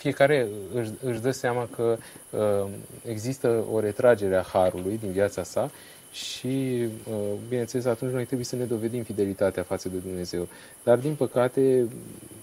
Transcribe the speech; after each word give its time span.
fiecare 0.00 0.48
își, 0.74 0.90
își 1.04 1.20
dă 1.20 1.30
seama 1.30 1.68
că 1.74 1.98
uh, 2.30 2.70
există 3.04 3.64
o 3.72 3.80
retragere 3.80 4.36
a 4.36 4.42
harului 4.42 4.98
din 5.00 5.10
viața 5.10 5.42
sa 5.42 5.70
și, 6.12 6.88
uh, 7.10 7.14
bineînțeles, 7.48 7.84
atunci 7.84 8.12
noi 8.12 8.24
trebuie 8.24 8.44
să 8.44 8.56
ne 8.56 8.64
dovedim 8.64 9.02
fidelitatea 9.02 9.62
față 9.62 9.88
de 9.88 9.96
Dumnezeu. 9.96 10.48
Dar, 10.84 10.98
din 10.98 11.14
păcate, 11.14 11.86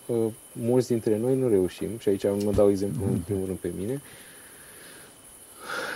uh, 0.05 0.25
mulți 0.51 0.87
dintre 0.87 1.17
noi 1.17 1.35
nu 1.35 1.49
reușim, 1.49 1.89
și 1.99 2.09
aici 2.09 2.23
mă 2.23 2.51
dau 2.55 2.69
exemplu 2.69 3.05
în 3.11 3.19
primul 3.19 3.45
rând 3.45 3.57
pe 3.57 3.71
mine, 3.77 4.01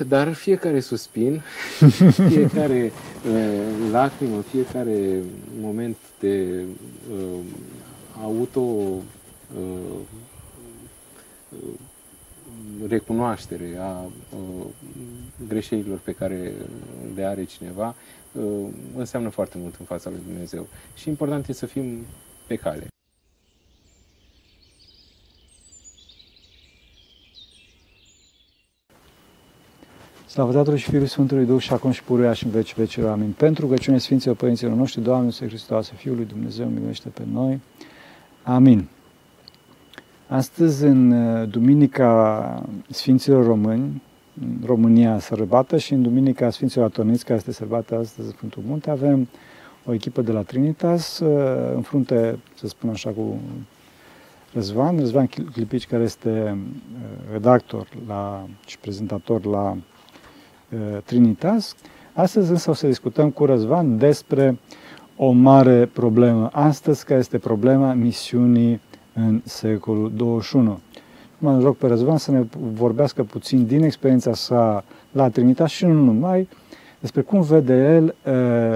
dar 0.08 0.34
fiecare 0.34 0.80
suspin, 0.80 1.42
fiecare 2.30 2.92
uh, 3.30 3.92
lacrimă, 3.92 4.42
fiecare 4.42 5.24
moment 5.60 5.98
de 6.20 6.64
uh, 7.12 7.40
auto 8.22 8.60
uh, 8.60 10.00
recunoaștere 12.88 13.78
a 13.80 14.02
uh, 14.02 14.66
greșelilor 15.48 16.00
pe 16.04 16.12
care 16.12 16.52
le 17.16 17.24
are 17.24 17.44
cineva 17.44 17.96
uh, 18.32 18.68
înseamnă 18.98 19.30
foarte 19.30 19.58
mult 19.58 19.76
în 19.80 19.86
fața 19.86 20.10
lui 20.10 20.20
Dumnezeu. 20.28 20.68
Și 20.94 21.10
important 21.10 21.48
e 21.48 21.54
să 21.54 21.66
fim 21.66 22.06
pe 22.48 22.56
cale. 22.56 22.88
Slavă 30.28 30.52
Tatălui 30.52 30.80
și 30.80 30.90
Fiului 30.90 31.08
Sfântului 31.08 31.46
Duh 31.46 31.62
și 31.62 31.74
acum 31.74 31.92
și 31.92 32.04
puruia 32.04 32.34
și 32.34 32.46
în 32.46 32.52
veci 32.52 32.76
vecilor. 32.76 33.10
Amin. 33.10 33.32
Pentru 33.32 33.66
rugăciune 33.66 33.98
Sfinților 33.98 34.36
Părinților 34.36 34.74
noștri, 34.74 35.02
Doamne, 35.02 35.26
Iisuse 35.26 35.48
Hristoase, 35.48 35.94
Fiul 35.96 36.16
lui 36.16 36.26
Dumnezeu, 36.26 36.68
miluiește 36.68 37.10
pe 37.10 37.24
noi. 37.32 37.60
Amin. 38.44 38.88
Astăzi, 40.34 40.84
în 40.84 41.12
uh, 41.12 41.50
Duminica 41.50 42.64
Sfinților 42.90 43.46
Români, 43.46 44.02
în 44.42 44.58
România 44.66 45.20
sărbată 45.20 45.78
și 45.78 45.94
în 45.94 46.02
Duminica 46.02 46.50
Sfinților 46.50 46.86
Atoniți, 46.86 47.26
care 47.26 47.38
este 47.38 47.52
sărbată 47.52 47.98
astăzi 47.98 48.28
în 48.28 48.34
Sfântul 48.34 48.64
Munte, 48.68 48.90
avem 48.90 49.28
o 49.86 49.94
echipă 49.94 50.22
de 50.22 50.32
la 50.32 50.42
Trinitas, 50.42 51.20
uh, 51.20 51.72
în 51.76 51.82
frunte, 51.82 52.40
să 52.56 52.68
spun 52.68 52.90
așa, 52.90 53.10
cu 53.10 53.40
Răzvan, 54.54 54.98
Răzvan 54.98 55.28
Clipici, 55.28 55.88
care 55.88 56.04
este 56.04 56.30
uh, 56.30 57.02
redactor 57.32 57.88
la, 58.08 58.48
și 58.66 58.78
prezentator 58.78 59.46
la 59.46 59.78
Trinitas. 61.06 61.76
Astăzi 62.14 62.52
însă 62.52 62.70
o 62.70 62.74
să 62.74 62.88
discutăm 62.88 63.30
cu 63.30 63.46
Răzvan 63.46 63.98
despre 63.98 64.60
o 65.16 65.32
mare 65.32 65.86
problemă 65.86 66.50
astăzi, 66.52 67.06
care 67.06 67.20
este 67.20 67.38
problema 67.38 67.94
misiunii 67.94 68.82
în 69.14 69.42
secolul 69.46 70.12
21. 70.16 70.80
Mă 71.38 71.60
rog 71.60 71.76
pe 71.76 71.88
Răzvan 71.88 72.18
să 72.18 72.32
ne 72.32 72.44
vorbească 72.74 73.24
puțin 73.24 73.66
din 73.66 73.84
experiența 73.84 74.34
sa 74.34 74.84
la 75.12 75.30
Trinitas 75.30 75.72
și 75.72 75.86
nu 75.86 75.94
numai, 75.94 76.48
despre 77.00 77.22
cum 77.22 77.42
vede 77.42 77.74
el 77.74 78.16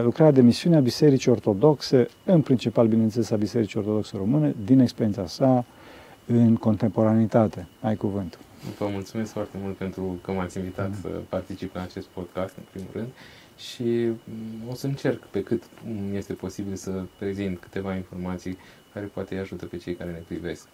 lucrarea 0.03 0.31
de 0.31 0.41
misiune 0.41 0.75
a 0.75 0.80
Bisericii 0.80 1.31
Ortodoxe, 1.31 2.08
în 2.25 2.41
principal, 2.41 2.88
bineînțeles, 2.88 3.31
a 3.31 3.36
Bisericii 3.36 3.80
Ortodoxe 3.80 4.17
Române, 4.17 4.56
din 4.66 4.80
experiența 4.80 5.28
sa 5.28 5.66
în 6.25 6.56
contemporanitate. 6.56 7.67
Ai 7.81 7.95
cuvântul. 7.95 8.39
Vă 8.78 8.88
mulțumesc 8.91 9.31
foarte 9.31 9.58
mult 9.61 9.75
pentru 9.75 10.19
că 10.22 10.31
m-ați 10.31 10.58
invitat 10.58 10.89
mm. 10.89 10.95
să 11.02 11.08
particip 11.30 11.75
la 11.75 11.81
acest 11.81 12.06
podcast, 12.06 12.56
în 12.58 12.63
primul 12.72 12.89
rând, 12.94 13.08
și 13.58 14.09
o 14.69 14.73
să 14.73 14.86
încerc 14.88 15.23
pe 15.23 15.44
cât 15.44 15.63
este 16.13 16.33
posibil 16.33 16.75
să 16.75 17.03
prezint 17.17 17.59
câteva 17.59 17.95
informații 17.95 18.58
care 18.95 19.07
poate 19.07 19.33
îi 19.33 19.39
ajută 19.39 19.65
pe 19.65 19.77
cei 19.77 19.95
care 19.95 20.11
ne 20.11 20.23
privesc. 20.27 20.67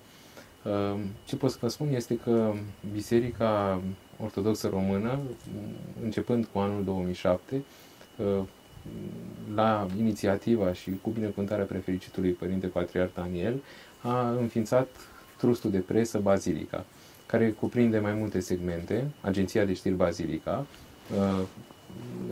Ehm, 0.66 1.00
ce 1.26 1.36
pot 1.36 1.52
să 1.52 1.58
vă 1.62 1.68
spun 1.68 1.94
este 1.94 2.18
că 2.18 2.54
Biserica 2.94 3.82
Ortodoxă 4.24 4.68
Română, 4.68 5.20
începând 6.04 6.46
cu 6.54 6.60
anul 6.60 6.84
2007, 6.84 7.64
ehm, 8.20 8.48
la 9.56 9.88
inițiativa 9.98 10.74
și 10.74 10.92
cu 11.02 11.10
binecuvântarea 11.10 11.66
prefericitului 11.66 12.32
Părinte 12.32 12.68
Patriarh 12.68 13.12
Daniel, 13.16 13.62
a 14.02 14.30
înființat 14.30 14.88
trustul 15.38 15.72
de 15.72 15.80
presă 15.80 16.20
Bazilica, 16.20 16.86
care 17.26 17.52
cuprinde 17.52 18.00
mai 18.00 18.14
multe 18.14 18.40
segmente, 18.40 19.08
Agenția 19.22 19.66
de 19.66 19.74
Știri 19.74 19.96
Bazilica, 19.96 20.66
ehm, 21.14 21.48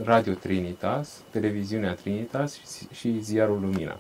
Radio 0.03 0.33
Trinitas, 0.33 1.23
Televiziunea 1.31 1.94
Trinitas 1.94 2.59
și 2.91 3.19
Ziarul 3.19 3.59
Lumina 3.59 3.99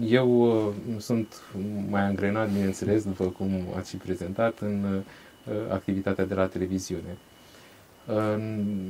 eu 0.00 0.42
uh, 0.42 0.74
sunt 0.98 1.42
mai 1.90 2.02
angrenat, 2.02 2.50
bineînțeles, 2.50 3.04
după 3.04 3.24
cum 3.24 3.50
ați 3.76 3.90
și 3.90 3.96
prezentat, 3.96 4.58
în 4.58 4.84
uh, 4.84 5.54
activitatea 5.70 6.24
de 6.24 6.34
la 6.34 6.46
televiziune. 6.46 7.16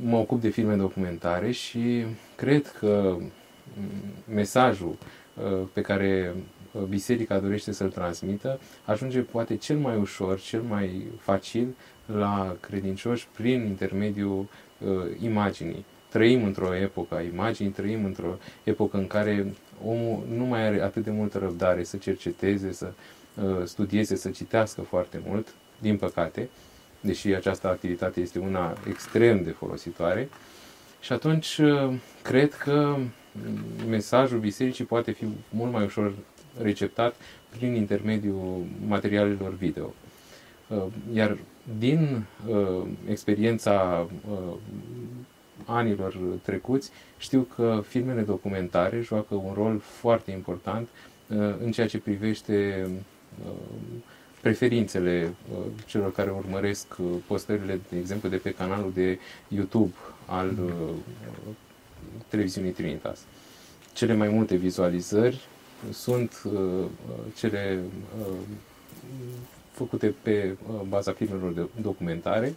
Mă 0.05 0.17
ocup 0.17 0.41
de 0.41 0.49
filme 0.49 0.75
documentare 0.75 1.51
și 1.51 2.05
cred 2.37 2.67
că 2.79 3.17
mm, 3.17 4.35
mesajul 4.35 4.97
uh, 5.35 5.67
pe 5.73 5.81
care 5.81 6.35
biserica 6.89 7.39
dorește 7.39 7.73
să-l 7.73 7.91
transmită 7.91 8.61
ajunge 8.85 9.21
poate 9.21 9.57
cel 9.57 9.77
mai 9.77 9.97
ușor, 9.97 10.41
cel 10.41 10.63
mai 10.63 11.03
facil 11.19 11.75
la 12.07 12.57
credincioși 12.61 13.29
prin 13.37 13.67
intermediul 13.67 14.49
imaginii. 15.21 15.85
Trăim 16.09 16.45
într-o 16.45 16.75
epocă 16.75 17.15
a 17.15 17.21
imaginii, 17.21 17.73
trăim 17.73 18.05
într-o 18.05 18.39
epocă 18.65 18.97
în 18.97 19.07
care 19.07 19.53
omul 19.87 20.25
nu 20.37 20.45
mai 20.45 20.67
are 20.67 20.83
atât 20.83 21.05
de 21.05 21.11
multă 21.11 21.39
răbdare 21.39 21.85
să 21.85 21.97
cerceteze, 21.97 22.73
să 22.73 22.93
uh, 23.43 23.65
studieze, 23.65 24.17
să 24.17 24.31
citească 24.31 24.81
foarte 24.81 25.21
mult, 25.27 25.55
din 25.79 25.97
păcate, 25.97 26.49
deși 27.01 27.29
această 27.29 27.69
activitate 27.69 28.21
este 28.21 28.39
una 28.39 28.77
extrem 28.89 29.43
de 29.43 29.51
folositoare. 29.51 30.29
Și 31.01 31.13
atunci 31.13 31.59
uh, 31.59 31.93
cred 32.23 32.55
că 32.55 32.97
mesajul 33.89 34.39
bisericii 34.39 34.85
poate 34.85 35.11
fi 35.11 35.25
mult 35.51 35.73
mai 35.73 35.85
ușor 35.85 36.13
receptat 36.61 37.15
prin 37.59 37.75
intermediul 37.75 38.65
materialelor 38.87 39.55
video. 39.55 39.95
Uh, 40.67 40.83
iar 41.15 41.39
din 41.79 42.25
uh, 42.49 42.87
experiența 43.09 44.07
uh, 44.31 44.55
anilor 45.67 46.17
trecuți, 46.43 46.91
știu 47.19 47.41
că 47.55 47.83
filmele 47.87 48.21
documentare 48.21 49.01
joacă 49.01 49.35
un 49.35 49.53
rol 49.55 49.79
foarte 49.79 50.31
important 50.31 50.89
uh, 50.89 51.37
în 51.65 51.73
ceea 51.73 51.87
ce 51.87 51.99
privește 51.99 52.87
uh, 53.45 53.53
preferințele 54.41 55.35
uh, 55.53 55.59
celor 55.87 56.13
care 56.13 56.31
urmăresc 56.31 56.87
postările, 57.27 57.81
de 57.91 57.99
exemplu, 57.99 58.29
de 58.29 58.37
pe 58.37 58.51
canalul 58.55 58.91
de 58.95 59.19
YouTube 59.49 59.93
al 60.27 60.59
televiziunii 62.29 62.71
Trinitas. 62.71 63.21
Cele 63.93 64.15
mai 64.15 64.29
multe 64.29 64.57
vizualizări 64.57 65.41
sunt 65.91 66.43
cele 67.37 67.81
făcute 69.71 70.15
pe 70.23 70.57
baza 70.89 71.13
filmelor 71.13 71.53
de 71.53 71.67
documentare 71.81 72.55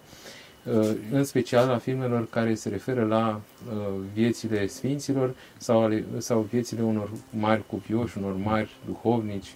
în 1.12 1.24
special 1.24 1.70
a 1.70 1.78
filmelor 1.78 2.28
care 2.30 2.56
se 2.56 2.70
referă 2.70 3.06
la 3.06 3.42
uh, 3.72 3.94
viețile 4.14 4.68
sfinților 4.68 5.36
sau, 5.58 5.84
ale, 5.84 6.04
sau 6.18 6.48
viețile 6.52 6.82
unor 6.82 7.10
mari 7.30 7.64
cupioși, 7.68 8.18
unor 8.18 8.36
mari 8.44 8.70
duhovnici. 8.86 9.56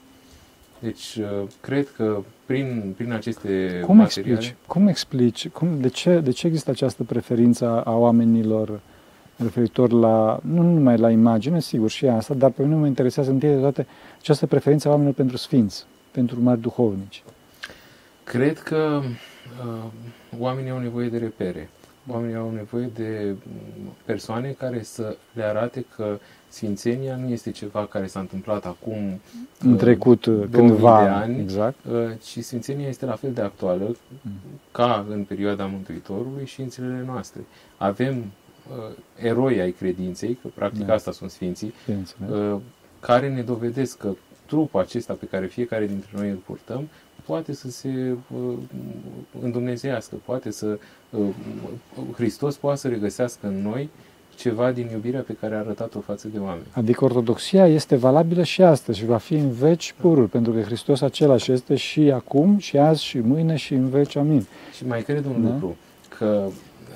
Deci, 0.80 1.16
uh, 1.16 1.48
cred 1.62 1.88
că 1.96 2.22
prin, 2.46 2.94
prin 2.98 3.12
aceste 3.12 3.82
cum 3.86 3.98
materiale... 3.98 4.38
Explici, 4.38 4.56
cum 4.68 4.88
explici? 4.88 5.48
Cum, 5.48 5.80
de, 5.80 5.88
ce, 5.88 6.20
de 6.20 6.32
ce 6.32 6.48
există 6.48 6.72
această 6.72 7.04
preferință 7.04 7.82
a 7.84 7.96
oamenilor 7.96 8.80
referitor 9.36 9.92
la, 9.92 10.40
nu 10.44 10.62
numai 10.62 10.98
la 10.98 11.10
imagine, 11.10 11.60
sigur, 11.60 11.90
și 11.90 12.06
asta, 12.08 12.34
dar 12.34 12.50
pe 12.50 12.64
mine 12.64 12.76
mă 12.76 12.88
interesează 12.88 13.32
întâi 13.32 13.50
de 13.50 13.60
toate 13.60 13.88
această 14.20 14.46
preferință 14.46 14.88
a 14.88 14.90
oamenilor 14.90 15.16
pentru 15.16 15.38
sfinți, 15.38 15.86
pentru 16.12 16.42
mari 16.42 16.62
duhovnici. 16.62 17.24
Cred 18.24 18.60
că 18.60 19.02
uh, 19.04 19.10
oamenii 20.40 20.72
au 20.72 20.80
nevoie 20.80 21.10
de 21.10 21.18
repere. 21.18 21.70
Oamenii 22.08 22.36
au 22.36 22.52
nevoie 22.52 22.90
de 22.94 23.36
persoane 24.06 24.56
care 24.58 24.84
să 24.84 25.18
le 25.34 25.44
arate 25.44 25.86
că 25.96 26.20
Sfințenia 26.48 27.16
nu 27.16 27.30
este 27.30 27.52
ceva 27.52 27.86
care 27.86 28.08
s-a 28.08 28.20
întâmplat 28.20 28.66
acum 28.66 29.22
în 29.60 29.78
trecut 29.78 30.24
cândva 30.52 31.04
de 31.04 31.10
ani, 31.10 31.40
exact. 31.40 31.78
Uh, 31.92 32.12
ci 32.24 32.40
Sfințenia 32.44 32.88
este 32.88 33.06
la 33.06 33.16
fel 33.16 33.32
de 33.34 33.42
actuală 33.42 33.96
mm. 34.22 34.32
ca 34.72 35.06
în 35.10 35.24
perioada 35.24 35.66
Mântuitorului 35.66 36.46
și 36.46 36.62
în 36.62 36.70
zilele 36.70 37.04
noastre. 37.06 37.42
Avem 37.78 38.18
uh, 38.18 38.96
eroi 39.22 39.60
ai 39.60 39.72
credinței, 39.72 40.38
că 40.42 40.48
practic 40.54 40.86
da. 40.86 40.94
asta 40.94 41.12
sunt 41.12 41.32
Sfinții, 41.32 41.74
uh, 42.32 42.56
care 43.00 43.30
ne 43.30 43.42
dovedesc 43.42 43.98
că 43.98 44.10
trupul 44.46 44.80
acesta 44.80 45.14
pe 45.14 45.26
care 45.26 45.46
fiecare 45.46 45.88
dintre 45.88 46.10
noi 46.16 46.30
îl 46.30 46.42
purtăm 46.46 46.90
poate 47.30 47.54
să 47.54 47.70
se 47.70 48.16
uh, 48.36 48.54
îndumnezească, 49.42 50.16
poate 50.26 50.52
să 50.52 50.80
uh, 51.10 51.22
Hristos 52.16 52.56
poate 52.56 52.80
să 52.80 52.88
regăsească 52.88 53.48
în 53.48 53.62
noi 53.62 53.90
ceva 54.36 54.72
din 54.72 54.90
iubirea 54.92 55.22
pe 55.22 55.36
care 55.40 55.56
a 55.56 55.58
arătat-o 55.58 56.00
față 56.00 56.28
de 56.28 56.38
oameni. 56.38 56.66
Adică 56.72 57.04
ortodoxia 57.04 57.68
este 57.68 57.96
valabilă 57.96 58.44
și 58.44 58.62
astăzi 58.62 58.98
și 58.98 59.06
va 59.06 59.18
fi 59.18 59.34
în 59.34 59.52
veci 59.52 59.96
purul, 60.02 60.28
pentru 60.28 60.52
că 60.52 60.62
Hristos 60.62 61.02
același 61.02 61.52
este 61.52 61.76
și 61.76 62.12
acum, 62.12 62.58
și 62.58 62.78
azi, 62.78 63.04
și 63.04 63.20
mâine, 63.20 63.56
și 63.56 63.74
în 63.74 63.90
veci. 63.90 64.16
Amin. 64.16 64.46
Și 64.76 64.86
mai 64.86 65.02
cred 65.02 65.26
un 65.26 65.44
da? 65.44 65.50
lucru, 65.50 65.76
că 66.18 66.48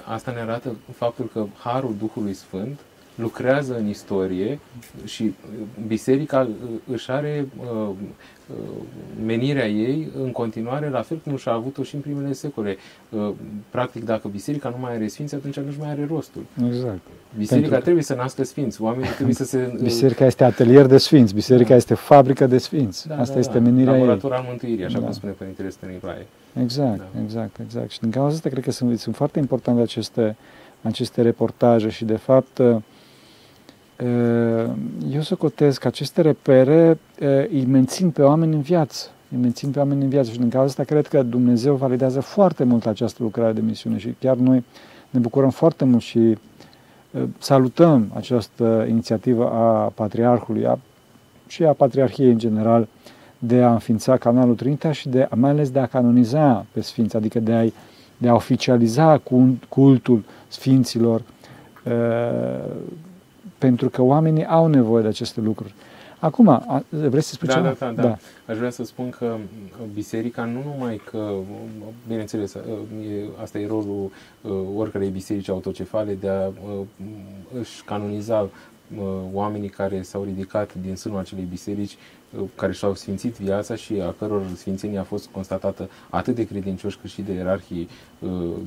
asta 0.06 0.31
ne 0.31 0.39
arată 0.39 0.75
faptul 0.95 1.30
că 1.33 1.45
Harul 1.57 1.95
Duhului 2.00 2.33
Sfânt 2.33 2.80
lucrează 3.15 3.77
în 3.77 3.88
istorie 3.88 4.60
și 5.06 5.33
biserica 5.88 6.48
își 6.92 7.12
are 7.12 7.48
uh, 7.60 7.89
uh, 7.89 8.56
menirea 9.25 9.68
ei 9.68 10.07
în 10.24 10.31
continuare, 10.31 10.89
la 10.89 11.01
fel 11.01 11.18
cum 11.18 11.38
și-a 11.38 11.51
avut-o 11.51 11.83
și 11.83 11.95
în 11.95 12.01
primele 12.01 12.33
secole. 12.33 12.77
Uh, 13.10 13.30
practic, 13.69 14.06
dacă 14.06 14.27
biserica 14.27 14.69
nu 14.69 14.75
mai 14.80 14.94
are 14.94 15.07
sfinți, 15.07 15.36
atunci 15.36 15.60
nu-și 15.60 15.80
mai 15.80 15.89
are 15.89 16.06
rostul. 16.10 16.45
Exact. 16.68 17.00
Biserica 17.38 17.68
Pentru... 17.68 17.83
trebuie 17.83 18.04
să 18.04 18.13
nască 18.13 18.44
sfinți, 18.44 18.81
oamenii 18.81 19.10
trebuie 19.10 19.36
să 19.36 19.44
se... 19.44 19.74
Biserica 19.83 20.25
este 20.25 20.44
atelier 20.44 20.86
de 20.86 20.98
sfinți, 20.98 21.33
biserica 21.33 21.69
da. 21.69 21.75
este 21.75 21.94
fabrică 21.94 22.48
de 22.48 22.57
sfinți. 22.57 23.07
Da, 23.07 23.19
Asta 23.19 23.33
da, 23.33 23.39
este 23.39 23.57
da. 23.57 23.63
menirea 23.63 23.94
Laborator 23.94 24.31
ei. 24.31 24.38
al 24.38 24.45
mântuirii, 24.48 24.86
așa 24.86 25.00
da. 25.00 25.04
cum 25.04 25.13
spune 25.13 25.31
Părintele 25.31 25.69
Stăniloae. 25.69 26.27
Exact, 26.62 26.98
da. 26.98 27.21
exact, 27.24 27.59
exact. 27.59 27.92
Și 27.92 28.00
din 28.00 28.09
cauza 28.09 28.36
asta 28.36 28.50
cred 28.50 28.63
că 28.63 28.71
sunt, 28.71 29.00
sunt 29.00 29.16
foarte 29.16 29.39
importante 29.39 29.81
aceste, 29.81 30.36
aceste 30.81 31.21
reportaje 31.21 31.89
și 31.89 32.06
de 32.06 32.16
fapt 32.16 32.62
eu 35.11 35.21
să 35.21 35.35
cotez 35.35 35.77
că 35.77 35.88
aceste 35.88 36.21
repere 36.21 36.97
îi 37.50 37.65
mențin 37.65 38.09
pe 38.09 38.21
oameni 38.21 38.53
în 38.53 38.61
viață. 38.61 39.07
Îi 39.31 39.38
mențin 39.38 39.71
pe 39.71 39.79
oameni 39.79 40.03
în 40.03 40.09
viață 40.09 40.31
și 40.31 40.38
din 40.38 40.50
cauza 40.50 40.67
asta 40.67 40.83
cred 40.83 41.07
că 41.07 41.23
Dumnezeu 41.23 41.75
validează 41.75 42.19
foarte 42.19 42.63
mult 42.63 42.85
această 42.85 43.23
lucrare 43.23 43.53
de 43.53 43.61
misiune 43.61 43.97
și 43.97 44.15
chiar 44.19 44.35
noi 44.35 44.63
ne 45.09 45.19
bucurăm 45.19 45.50
foarte 45.50 45.85
mult 45.85 46.01
și 46.01 46.38
salutăm 47.38 48.11
această 48.15 48.85
inițiativă 48.89 49.50
a 49.50 49.91
Patriarhului 49.95 50.65
a, 50.65 50.79
și 51.47 51.63
a 51.63 51.73
Patriarhiei 51.73 52.31
în 52.31 52.38
general 52.38 52.88
de 53.39 53.61
a 53.61 53.71
înființa 53.71 54.17
canalul 54.17 54.56
Trinita 54.56 54.91
și 54.91 55.09
de, 55.09 55.27
mai 55.35 55.49
ales 55.49 55.69
de 55.69 55.79
a 55.79 55.85
canoniza 55.85 56.65
pe 56.71 56.81
Sfinți, 56.81 57.15
adică 57.15 57.39
de 57.39 57.53
a, 57.53 57.65
de 58.17 58.27
a 58.27 58.33
oficializa 58.33 59.21
cultul 59.69 60.23
Sfinților 60.47 61.21
pentru 63.68 63.89
că 63.89 64.01
oamenii 64.01 64.45
au 64.45 64.68
nevoie 64.68 65.01
de 65.01 65.07
aceste 65.07 65.42
lucruri. 65.42 65.74
Acum, 66.19 66.63
vrei 66.89 67.21
să 67.21 67.33
spui 67.33 67.48
da, 67.48 67.54
ceva? 67.54 67.75
Da, 67.80 67.86
da, 67.86 67.92
da, 67.92 68.01
da. 68.01 68.18
Aș 68.48 68.57
vrea 68.57 68.69
să 68.69 68.83
spun 68.83 69.10
că 69.10 69.36
biserica 69.94 70.44
nu 70.44 70.63
numai 70.65 71.01
că, 71.10 71.31
bineînțeles, 72.07 72.56
asta 73.42 73.57
e 73.60 73.68
rolul 73.68 74.12
oricărei 74.75 75.10
biserici 75.10 75.50
autocefale 75.50 76.13
de 76.13 76.30
a 76.30 76.51
își 77.60 77.83
canoniza 77.86 78.50
oamenii 79.33 79.69
care 79.69 80.01
s-au 80.01 80.24
ridicat 80.24 80.74
din 80.74 80.95
sânul 80.95 81.19
acelei 81.19 81.48
biserici, 81.50 81.98
care 82.56 82.71
și-au 82.71 82.95
sfințit 82.95 83.35
viața 83.35 83.75
și 83.75 83.94
a 83.94 84.12
căror 84.12 84.44
sfințenie 84.56 85.00
a 85.00 85.03
fost 85.03 85.27
constatată 85.27 85.89
atât 86.09 86.35
de 86.35 86.45
credincioși 86.45 86.97
cât 86.97 87.09
și 87.09 87.21
de 87.21 87.33
ierarhii 87.33 87.89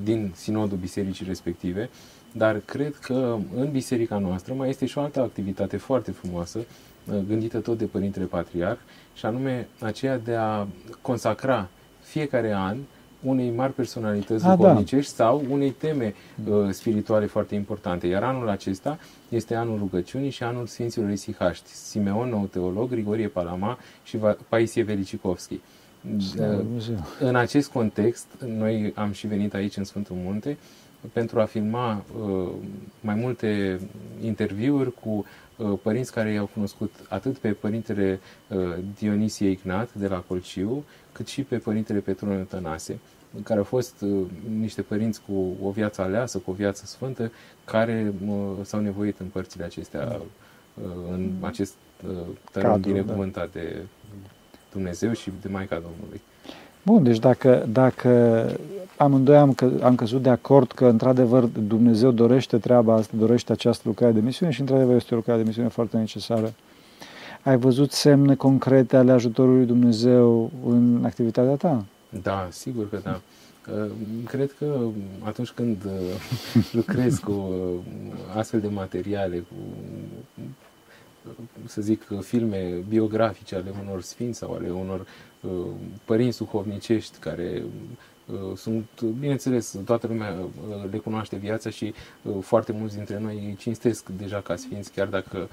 din 0.02 0.32
sinodul 0.34 0.78
bisericii 0.78 1.26
respective. 1.26 1.90
Dar 2.32 2.60
cred 2.64 2.96
că 2.96 3.36
în 3.56 3.70
biserica 3.70 4.18
noastră 4.18 4.54
mai 4.54 4.68
este 4.68 4.86
și 4.86 4.98
o 4.98 5.00
altă 5.00 5.20
activitate 5.20 5.76
foarte 5.76 6.10
frumoasă, 6.10 6.58
uh, 6.58 7.18
gândită 7.28 7.58
tot 7.58 7.78
de 7.78 7.84
Părintele 7.84 8.24
Patriarh, 8.24 8.78
și 9.14 9.26
anume 9.26 9.68
aceea 9.80 10.18
de 10.18 10.34
a 10.34 10.66
consacra 11.00 11.68
fiecare 12.00 12.52
an 12.52 12.76
unei 13.26 13.50
mari 13.50 13.72
personalități 13.72 14.44
a, 14.44 14.48
da. 14.48 14.56
duhovnicești 14.56 15.16
da. 15.16 15.24
sau 15.24 15.44
unei 15.50 15.70
teme 15.70 16.14
uh, 16.48 16.70
spirituale 16.70 17.26
foarte 17.26 17.54
importante. 17.54 18.06
Iar 18.06 18.22
anul 18.22 18.48
acesta 18.48 18.98
este 19.28 19.54
anul 19.54 19.78
rugăciunii 19.78 20.30
și 20.30 20.42
anul 20.42 20.66
Sfinților 20.66 21.10
Isihaști, 21.10 21.70
Simeon, 21.70 22.28
nou 22.28 22.44
teolog, 22.44 22.90
Grigorie 22.90 23.28
Palama 23.28 23.78
și 24.04 24.18
Paisie 24.48 24.82
Velicikovski. 24.82 25.60
Uh, 26.38 26.60
în 27.20 27.36
acest 27.36 27.70
context, 27.70 28.26
noi 28.56 28.92
am 28.94 29.12
și 29.12 29.26
venit 29.26 29.54
aici 29.54 29.76
în 29.76 29.84
Sfântul 29.84 30.16
Munte 30.24 30.56
pentru 31.12 31.40
a 31.40 31.44
filma 31.44 32.04
uh, 32.22 32.48
mai 33.00 33.14
multe 33.14 33.80
interviuri 34.22 34.92
cu 34.92 35.24
uh, 35.56 35.78
părinți 35.82 36.12
care 36.12 36.32
i-au 36.32 36.46
cunoscut 36.46 36.92
atât 37.08 37.38
pe 37.38 37.48
părintele 37.52 38.20
uh, 38.48 38.58
Dionisie 38.98 39.48
Ignat 39.48 39.94
de 39.94 40.06
la 40.06 40.18
Colciu, 40.18 40.84
cât 41.12 41.26
și 41.26 41.42
pe 41.42 41.56
părintele 41.56 41.98
Petronio 41.98 42.42
Tănase, 42.42 42.98
care 43.42 43.58
au 43.58 43.64
fost 43.64 44.00
uh, 44.00 44.22
niște 44.60 44.82
părinți 44.82 45.20
cu 45.26 45.56
o 45.66 45.70
viață 45.70 46.02
aleasă, 46.02 46.38
cu 46.38 46.50
o 46.50 46.54
viață 46.54 46.84
sfântă, 46.86 47.30
care 47.64 48.12
uh, 48.28 48.34
s-au 48.62 48.80
nevoit 48.80 49.18
în 49.18 49.26
părțile 49.26 49.64
acestea, 49.64 50.20
uh, 50.74 50.84
în 51.12 51.30
acest 51.40 51.74
uh, 52.08 52.16
teren 52.52 52.80
binecuvântat 52.80 53.52
da. 53.52 53.60
de 53.60 53.76
Dumnezeu 54.72 55.12
și 55.12 55.32
de 55.40 55.48
Maica 55.48 55.74
Domnului. 55.74 56.20
Bun, 56.82 57.02
deci 57.02 57.18
dacă, 57.18 57.66
dacă 57.72 58.10
amândoi 58.96 59.36
am, 59.36 59.52
că, 59.52 59.70
am 59.82 59.94
căzut 59.94 60.22
de 60.22 60.28
acord 60.28 60.72
că, 60.72 60.86
într-adevăr, 60.86 61.44
Dumnezeu 61.44 62.10
dorește 62.10 62.58
treaba 62.58 62.94
asta, 62.94 63.14
dorește 63.16 63.52
această 63.52 63.82
lucrare 63.86 64.12
de 64.12 64.20
misiune 64.20 64.52
și, 64.52 64.60
într-adevăr, 64.60 64.94
este 64.94 65.14
o 65.14 65.16
lucrare 65.16 65.40
de 65.40 65.46
misiune 65.46 65.68
foarte 65.68 65.96
necesară. 65.96 66.52
Ai 67.42 67.56
văzut 67.56 67.92
semne 67.92 68.34
concrete 68.34 68.96
ale 68.96 69.12
ajutorului 69.12 69.66
Dumnezeu 69.66 70.50
în 70.66 71.00
activitatea 71.04 71.54
ta? 71.54 71.84
Da, 72.22 72.48
sigur 72.50 72.88
că 72.88 73.00
da. 73.02 73.20
Cred 74.24 74.54
că 74.58 74.88
atunci 75.22 75.50
când 75.50 75.84
uh, 75.84 76.70
lucrez 76.72 77.18
cu 77.18 77.32
uh, 77.32 78.36
astfel 78.36 78.60
de 78.60 78.68
materiale, 78.68 79.38
cu 79.38 79.54
să 81.64 81.80
zic, 81.80 82.02
filme 82.20 82.84
biografice 82.88 83.54
ale 83.54 83.72
unor 83.82 84.02
sfinți 84.02 84.38
sau 84.38 84.52
ale 84.54 84.70
unor 84.70 85.06
uh, 85.40 85.50
părinți 86.04 86.38
duhovnicești 86.38 87.18
care 87.18 87.62
uh, 88.26 88.56
sunt, 88.56 89.02
bineînțeles, 89.18 89.76
toată 89.84 90.06
lumea 90.06 90.34
uh, 90.40 90.90
le 90.90 90.98
cunoaște 90.98 91.36
viața 91.36 91.70
și 91.70 91.94
foarte 92.40 92.72
mulți 92.72 92.94
dintre 92.94 93.18
noi 93.18 93.34
îi 93.34 93.56
cinstesc 93.58 94.08
deja 94.08 94.40
ca 94.40 94.56
sfinți, 94.56 94.92
chiar 94.92 95.06
dacă 95.06 95.48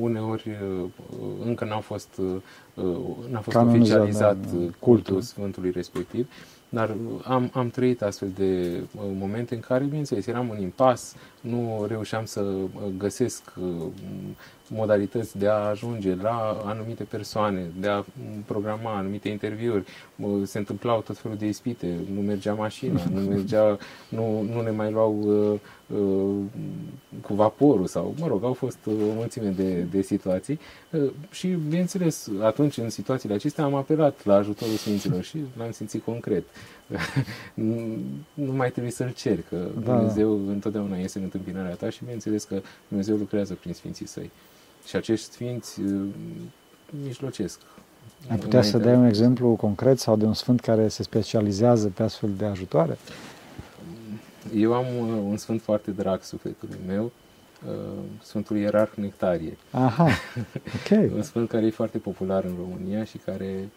uneori 0.00 0.50
încă 1.44 1.64
n-a 1.64 1.78
fost, 1.78 2.20
n-a 3.30 3.40
fost 3.40 3.56
oficializat 3.56 4.36
da, 4.36 4.50
cultul, 4.50 4.74
cultul 4.78 5.20
Sfântului 5.20 5.70
respectiv. 5.70 6.28
Dar 6.74 6.94
am, 7.24 7.50
am 7.52 7.70
trăit 7.70 8.02
astfel 8.02 8.30
de 8.36 8.80
uh, 8.96 9.02
momente 9.18 9.54
în 9.54 9.60
care, 9.60 9.84
bineînțeles, 9.84 10.26
eram 10.26 10.50
în 10.50 10.60
impas, 10.60 11.14
nu 11.40 11.84
reușeam 11.88 12.24
să 12.24 12.40
uh, 12.40 12.68
găsesc 12.98 13.42
uh, 13.60 13.86
modalități 14.68 15.38
de 15.38 15.48
a 15.48 15.52
ajunge 15.52 16.14
la 16.14 16.62
anumite 16.64 17.04
persoane, 17.04 17.66
de 17.80 17.88
a 17.88 18.04
programa 18.46 18.96
anumite 18.96 19.28
interviuri. 19.28 19.84
Se 20.42 20.58
întâmplau 20.58 21.00
tot 21.00 21.18
felul 21.18 21.36
de 21.36 21.46
ispite, 21.46 21.96
nu 22.14 22.20
mergea 22.20 22.54
mașina, 22.54 23.00
nu, 23.12 23.20
mergea, 23.34 23.78
nu, 24.08 24.42
nu 24.52 24.60
ne 24.60 24.70
mai 24.70 24.90
luau 24.90 25.18
uh, 25.20 25.60
uh, 25.98 26.34
cu 27.22 27.34
vaporul 27.34 27.86
sau, 27.86 28.14
mă 28.18 28.26
rog, 28.26 28.44
au 28.44 28.52
fost 28.52 28.78
o 28.86 28.90
mulțime 28.90 29.48
de, 29.48 29.80
de 29.80 30.02
situații 30.02 30.60
uh, 30.90 31.10
și, 31.30 31.48
bineînțeles, 31.48 32.30
atunci, 32.42 32.76
în 32.76 32.90
situațiile 32.90 33.34
acestea, 33.34 33.64
am 33.64 33.74
apelat 33.74 34.24
la 34.24 34.34
ajutorul 34.34 34.74
Sfinților 34.74 35.22
și 35.22 35.38
l-am 35.56 35.70
simțit 35.70 36.04
concret. 36.04 36.44
nu 38.34 38.52
mai 38.52 38.70
trebuie 38.70 38.92
să-L 38.92 39.12
cer, 39.12 39.38
că 39.48 39.66
da. 39.84 39.96
Dumnezeu 39.96 40.48
întotdeauna 40.48 40.96
este 40.96 41.18
în 41.18 41.24
întâmpinarea 41.24 41.74
ta 41.74 41.90
și, 41.90 42.00
bineînțeles, 42.00 42.44
că 42.44 42.60
Dumnezeu 42.88 43.16
lucrează 43.16 43.54
prin 43.54 43.72
Sfinții 43.72 44.06
Săi. 44.06 44.30
Și 44.86 44.96
acești 44.96 45.32
sfinți 45.32 45.80
uh, 45.80 46.00
mijlocesc. 47.04 47.60
Ai 48.30 48.36
putea 48.36 48.62
să 48.62 48.78
dai 48.78 48.94
un 48.94 49.04
exemplu 49.04 49.54
concret 49.54 49.98
sau 49.98 50.16
de 50.16 50.24
un 50.24 50.34
sfânt 50.34 50.60
care 50.60 50.88
se 50.88 51.02
specializează 51.02 51.88
pe 51.88 52.02
astfel 52.02 52.30
de 52.36 52.44
ajutoare? 52.44 52.98
Eu 54.54 54.74
am 54.74 54.86
uh, 54.98 55.22
un 55.28 55.36
sfânt 55.36 55.62
foarte 55.62 55.90
drag 55.90 56.22
sufletului 56.22 56.78
meu, 56.86 57.12
uh, 57.66 57.72
Sfântul 58.22 58.56
Ierarh 58.56 58.92
Nectarie. 58.94 59.56
Aha, 59.70 60.08
ok. 60.76 61.12
un 61.14 61.22
sfânt 61.22 61.48
care 61.48 61.66
e 61.66 61.70
foarte 61.70 61.98
popular 61.98 62.44
în 62.44 62.54
România 62.56 63.04
și 63.04 63.18
care 63.18 63.68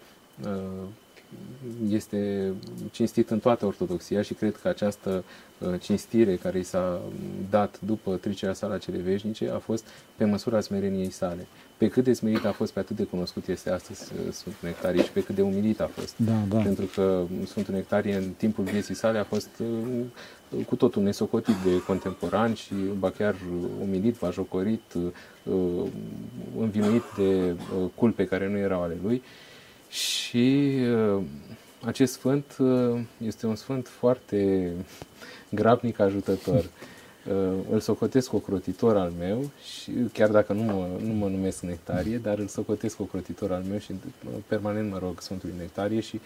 este 1.90 2.54
cinstit 2.92 3.30
în 3.30 3.40
toată 3.40 3.66
ortodoxia 3.66 4.22
și 4.22 4.34
cred 4.34 4.56
că 4.62 4.68
această 4.68 5.24
uh, 5.58 5.80
cinstire 5.82 6.36
care 6.36 6.60
i 6.60 6.64
s-a 6.64 7.02
dat 7.50 7.80
după 7.82 8.16
trecerea 8.16 8.54
sa 8.54 8.68
la 8.68 8.78
cele 8.78 8.98
veșnice 8.98 9.50
a 9.50 9.58
fost 9.58 9.88
pe 10.16 10.26
măsura 10.26 10.60
smereniei 10.60 11.10
sale. 11.10 11.48
Pe 11.78 11.88
cât 11.88 12.04
de 12.04 12.14
smerit 12.14 12.46
a 12.46 12.52
fost, 12.52 12.74
pe 12.74 12.80
atât 12.80 12.96
de 12.96 13.04
cunoscut 13.04 13.48
este 13.48 13.70
astăzi 13.70 14.12
uh, 14.14 14.32
Sfântul 14.34 14.68
Nectarie 14.68 15.04
și 15.04 15.12
pe 15.12 15.24
cât 15.24 15.36
de 15.36 15.42
umilit 15.42 15.80
a 15.80 15.90
fost. 15.94 16.14
Da, 16.18 16.34
da. 16.50 16.58
Pentru 16.62 16.86
că 16.86 17.24
Sfântul 17.46 17.74
Nectarie 17.74 18.16
în 18.16 18.30
timpul 18.38 18.64
vieții 18.64 18.96
sale 18.96 19.18
a 19.18 19.24
fost 19.24 19.50
uh, 19.60 20.66
cu 20.66 20.76
totul 20.76 21.04
nesocotit 21.04 21.56
de 21.56 21.84
contemporan 21.88 22.54
și 22.54 22.74
ba 23.00 23.10
chiar 23.10 23.36
umilit, 23.82 24.16
vajocorit, 24.16 24.82
învinuit 26.60 27.04
de 27.18 27.56
culpe 27.96 28.26
care 28.26 28.48
nu 28.50 28.58
erau 28.58 28.82
ale 28.82 28.98
lui 29.04 29.24
și 29.90 30.76
uh, 31.16 31.24
acest 31.86 32.14
sfânt 32.14 32.56
uh, 32.60 33.00
este 33.18 33.46
un 33.46 33.56
sfânt 33.56 33.88
foarte 33.88 34.72
grabnic 35.50 36.00
ajutător. 36.00 36.66
îl 37.72 37.80
socotesc 37.80 38.34
ocrotitor 38.34 38.98
al 38.98 39.12
meu 39.20 39.50
și 39.64 39.92
chiar 40.14 40.30
dacă 40.30 40.54
nu 40.54 40.62
mă, 40.62 40.88
nu 41.06 41.14
mă 41.14 41.28
numesc 41.28 41.62
Nectarie, 41.62 42.18
dar 42.18 42.38
îl 42.38 42.48
socotesc 42.48 43.00
ocrotitor 43.00 43.52
al 43.52 43.64
meu 43.70 43.78
și 43.78 43.94
permanent 44.48 44.92
mă 44.92 44.98
rog 44.98 45.22
Sfântului 45.22 45.56
Nectarie 45.58 46.00
și 46.00 46.20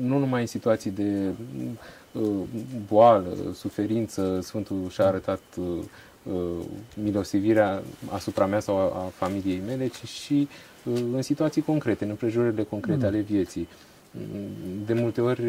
nu 0.00 0.18
numai 0.18 0.40
în 0.40 0.46
situații 0.46 0.90
de 0.90 1.30
boală, 2.88 3.36
suferință, 3.54 4.40
Sfântul 4.42 4.88
și-a 4.90 5.06
arătat 5.06 5.40
milosivirea 7.02 7.82
asupra 8.10 8.46
mea 8.46 8.60
sau 8.60 8.76
a 8.76 9.12
familiei 9.14 9.62
mele, 9.66 9.86
ci 9.86 10.08
și 10.08 10.48
în 11.14 11.22
situații 11.22 11.62
concrete, 11.62 12.04
în 12.04 12.10
împrejurările 12.10 12.62
concrete 12.62 13.00
mm. 13.00 13.06
ale 13.06 13.20
vieții. 13.20 13.68
De 14.86 14.92
multe 14.92 15.20
ori 15.20 15.42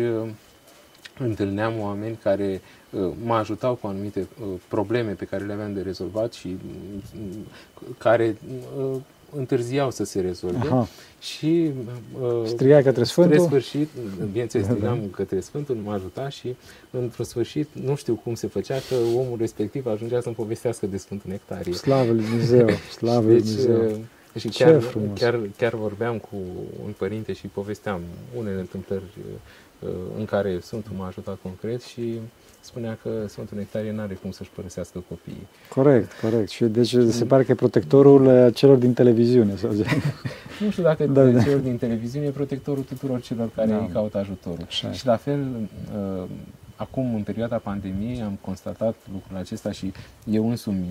întâlneam 1.20 1.80
oameni 1.80 2.20
care 2.24 2.62
uh, 2.90 3.12
mă 3.24 3.34
ajutau 3.34 3.76
cu 3.76 3.88
anumite 3.88 4.20
uh, 4.20 4.48
probleme 4.68 5.12
pe 5.12 5.26
care 5.26 5.44
le 5.44 5.54
aveam 5.54 5.74
de 5.74 5.82
rezolvat 5.82 6.34
și 6.34 6.48
mm, 6.48 7.46
care 7.98 8.38
uh, 8.78 8.96
întârziau 9.36 9.92
să 9.92 10.04
se 10.04 10.20
rezolve 10.20 10.68
Aha. 10.68 10.88
și 11.20 11.72
strigai 12.46 12.84
către 12.84 13.04
Sfântul? 13.04 13.40
Spre 13.40 13.48
sfârșit, 13.48 13.90
bineînțeles, 14.32 14.66
strigam 14.66 15.00
da. 15.00 15.16
către 15.16 15.40
Sfântul, 15.40 15.76
mă 15.76 15.92
ajuta 15.92 16.30
și 16.30 16.56
într-un 16.92 17.26
sfârșit, 17.26 17.70
nu 17.84 17.96
știu 17.96 18.14
cum 18.24 18.36
se 18.36 18.48
făcea, 18.48 18.76
că 18.90 18.96
omul 19.16 19.38
respectiv 19.40 19.86
ajungea 19.86 20.22
să-mi 20.22 20.36
povestească 20.36 20.86
de 20.86 20.98
Sfântul 20.98 21.30
Nectarie. 21.30 21.74
Slavă 21.74 22.12
Lui 22.12 22.24
Dumnezeu, 22.24 22.70
slavă 22.98 23.26
Lui 23.28 23.42
deci, 23.42 23.52
Dumnezeu. 23.52 24.00
Și 24.38 24.48
chiar, 24.48 24.84
chiar, 25.14 25.40
chiar 25.58 25.74
vorbeam 25.74 26.18
cu 26.18 26.36
un 26.86 26.92
părinte 26.98 27.34
și 27.34 27.48
povesteam 27.48 28.02
unele 28.36 28.60
întâmplări 28.60 29.04
Uh, 29.80 29.90
în 30.18 30.26
care 30.26 30.60
Sfântul 30.62 30.92
m-a 30.98 31.08
ajutat 31.08 31.38
concret 31.42 31.82
și 31.82 32.20
spunea 32.60 32.98
că 33.04 33.10
Sfântul 33.28 33.58
Nectarie 33.58 33.92
nu 33.92 34.02
are 34.02 34.14
cum 34.14 34.32
să-și 34.32 34.50
părăsească 34.56 35.04
copiii. 35.08 35.48
Corect, 35.70 36.12
corect. 36.22 36.50
Și 36.50 36.64
deci 36.64 36.96
se 37.10 37.26
pare 37.26 37.44
că 37.44 37.52
e 37.52 37.56
protectorul 37.56 38.26
uh, 38.26 38.54
celor 38.54 38.78
din 38.78 38.94
televiziune. 38.94 39.56
Sau 39.56 39.72
nu 40.64 40.70
știu 40.70 40.84
dacă 40.84 41.06
da, 41.06 41.26
da. 41.26 41.44
celor 41.44 41.60
din 41.60 41.78
televiziune 41.78 42.26
e 42.26 42.30
protectorul 42.30 42.84
tuturor 42.84 43.22
celor 43.22 43.50
care 43.56 43.68
da. 43.68 43.78
îi 43.78 43.90
caută 43.94 44.18
ajutorul. 44.18 44.64
Așa. 44.68 44.92
Și 44.92 45.06
la 45.06 45.16
fel, 45.16 45.46
uh, 46.20 46.24
acum, 46.76 47.16
în 47.16 47.22
perioada 47.22 47.58
pandemiei, 47.58 48.22
am 48.22 48.38
constatat 48.42 48.96
lucrul 49.14 49.38
acesta 49.38 49.72
și 49.72 49.92
eu 50.26 50.50
însumi 50.50 50.86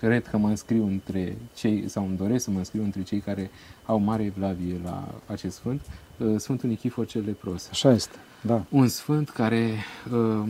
cred 0.00 0.26
că 0.26 0.36
mă 0.36 0.48
înscriu 0.48 0.86
între 0.86 1.36
cei, 1.54 1.88
sau 1.88 2.04
îmi 2.04 2.16
doresc 2.16 2.44
să 2.44 2.50
mă 2.50 2.58
înscriu 2.58 2.82
între 2.82 3.02
cei 3.02 3.18
care 3.18 3.50
au 3.84 3.98
mare 3.98 4.24
evlavie 4.24 4.80
la 4.84 5.08
acest 5.26 5.56
sfânt, 5.56 5.80
uh, 6.18 6.34
Sfântul 6.38 6.68
Nichifor 6.68 7.06
cel 7.06 7.22
Lepros. 7.24 7.68
Așa 7.70 7.90
este, 7.90 8.16
da. 8.40 8.64
Un 8.68 8.88
sfânt 8.88 9.30
care 9.30 9.74
uh, 10.12 10.48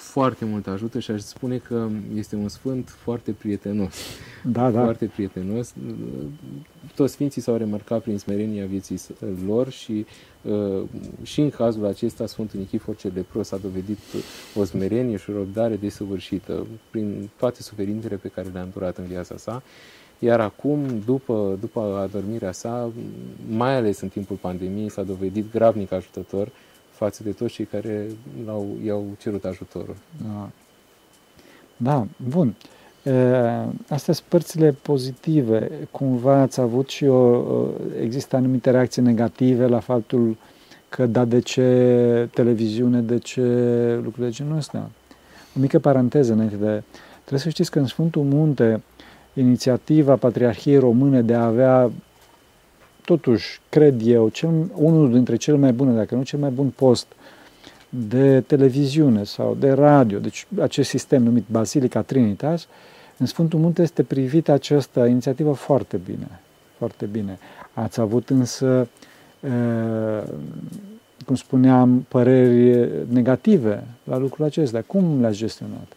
foarte 0.00 0.44
mult 0.44 0.66
ajută 0.66 0.98
și 0.98 1.10
aș 1.10 1.20
spune 1.20 1.56
că 1.56 1.88
este 2.14 2.36
un 2.36 2.48
sfânt 2.48 2.88
foarte 2.88 3.30
prietenos. 3.30 3.94
Da, 4.44 4.70
da. 4.70 4.82
Foarte 4.82 5.04
prietenos. 5.04 5.74
Toți 6.94 7.12
sfinții 7.12 7.42
s-au 7.42 7.56
remarcat 7.56 8.02
prin 8.02 8.18
smerenia 8.18 8.66
vieții 8.66 9.00
lor 9.46 9.70
și 9.70 10.06
uh, 10.42 10.82
și 11.22 11.40
în 11.40 11.50
cazul 11.50 11.86
acesta 11.86 12.26
Sfântul 12.26 12.58
Nichifor 12.58 12.96
cel 12.96 13.12
Lepros 13.14 13.52
a 13.52 13.56
dovedit 13.56 13.98
o 14.54 14.64
smerenie 14.64 15.16
și 15.16 15.30
o 15.30 15.32
răbdare 15.32 15.76
desăvârșită 15.76 16.66
prin 16.90 17.30
toate 17.36 17.62
suferințele 17.62 18.16
pe 18.16 18.28
care 18.28 18.48
le-a 18.52 18.62
îndurat 18.62 18.96
în 18.96 19.04
viața 19.04 19.36
sa. 19.36 19.62
Iar 20.18 20.40
acum, 20.40 21.02
după, 21.04 21.56
după 21.60 21.80
adormirea 21.80 22.52
sa, 22.52 22.90
mai 23.48 23.76
ales 23.76 24.00
în 24.00 24.08
timpul 24.08 24.36
pandemiei, 24.36 24.90
s-a 24.90 25.02
dovedit 25.02 25.52
gravnic 25.52 25.92
ajutător 25.92 26.48
față 27.00 27.22
de 27.22 27.30
toți 27.30 27.52
cei 27.52 27.64
care 27.64 28.06
l-au, 28.46 28.66
i-au 28.84 29.04
cerut 29.18 29.44
ajutorul. 29.44 29.96
Da, 30.24 30.48
da 31.76 32.06
bun. 32.28 32.54
Astea 33.88 34.14
sunt 34.14 34.26
părțile 34.28 34.76
pozitive. 34.82 35.70
Cumva 35.90 36.40
ați 36.40 36.60
avut 36.60 36.88
și 36.88 37.04
o, 37.04 37.44
există 38.00 38.36
anumite 38.36 38.70
reacții 38.70 39.02
negative 39.02 39.66
la 39.66 39.78
faptul 39.78 40.36
că 40.88 41.06
da, 41.06 41.24
de 41.24 41.40
ce 41.40 42.28
televiziune, 42.34 43.00
de 43.00 43.18
ce 43.18 43.42
lucruri 44.02 44.26
de 44.26 44.34
genul 44.34 44.56
ăsta. 44.56 44.90
O 45.56 45.60
mică 45.60 45.78
paranteză 45.78 46.32
înainte 46.32 46.56
de... 46.56 46.82
Trebuie 47.18 47.40
să 47.40 47.48
știți 47.48 47.70
că 47.70 47.78
în 47.78 47.86
Sfântul 47.86 48.22
Munte, 48.22 48.82
inițiativa 49.34 50.16
Patriarhiei 50.16 50.78
Române 50.78 51.22
de 51.22 51.34
a 51.34 51.44
avea 51.44 51.90
totuși, 53.04 53.60
cred 53.68 54.06
eu, 54.06 54.28
cel, 54.28 54.48
unul 54.74 55.12
dintre 55.12 55.36
cele 55.36 55.56
mai 55.56 55.72
bune, 55.72 55.96
dacă 55.96 56.14
nu 56.14 56.22
cel 56.22 56.38
mai 56.38 56.50
bun 56.50 56.72
post 56.76 57.06
de 57.88 58.40
televiziune 58.40 59.24
sau 59.24 59.56
de 59.60 59.70
radio, 59.70 60.18
deci 60.18 60.46
acest 60.60 60.88
sistem 60.88 61.22
numit 61.22 61.44
Basilica 61.50 62.02
Trinitas, 62.02 62.66
în 63.16 63.26
Sfântul 63.26 63.58
Munte 63.58 63.82
este 63.82 64.02
privită 64.02 64.52
această 64.52 65.04
inițiativă 65.04 65.52
foarte 65.52 65.96
bine, 65.96 66.40
foarte 66.78 67.06
bine. 67.06 67.38
Ați 67.72 68.00
avut 68.00 68.30
însă, 68.30 68.88
cum 71.26 71.34
spuneam, 71.34 72.06
păreri 72.08 72.88
negative 73.12 73.84
la 74.04 74.18
lucrul 74.18 74.44
acesta. 74.44 74.82
Cum 74.86 75.20
le-ați 75.20 75.36
gestionat? 75.36 75.96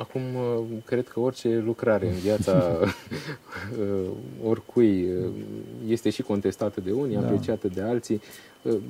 Acum, 0.00 0.22
uh, 0.34 0.64
cred 0.84 1.08
că 1.08 1.20
orice 1.20 1.62
lucrare 1.64 2.06
în 2.06 2.14
viața 2.14 2.78
uh, 3.80 4.10
oricui 4.44 5.04
uh, 5.04 5.30
este 5.88 6.10
și 6.10 6.22
contestată 6.22 6.80
de 6.80 6.92
unii, 6.92 7.16
da. 7.16 7.22
apreciată 7.22 7.68
de 7.68 7.80
alții. 7.82 8.20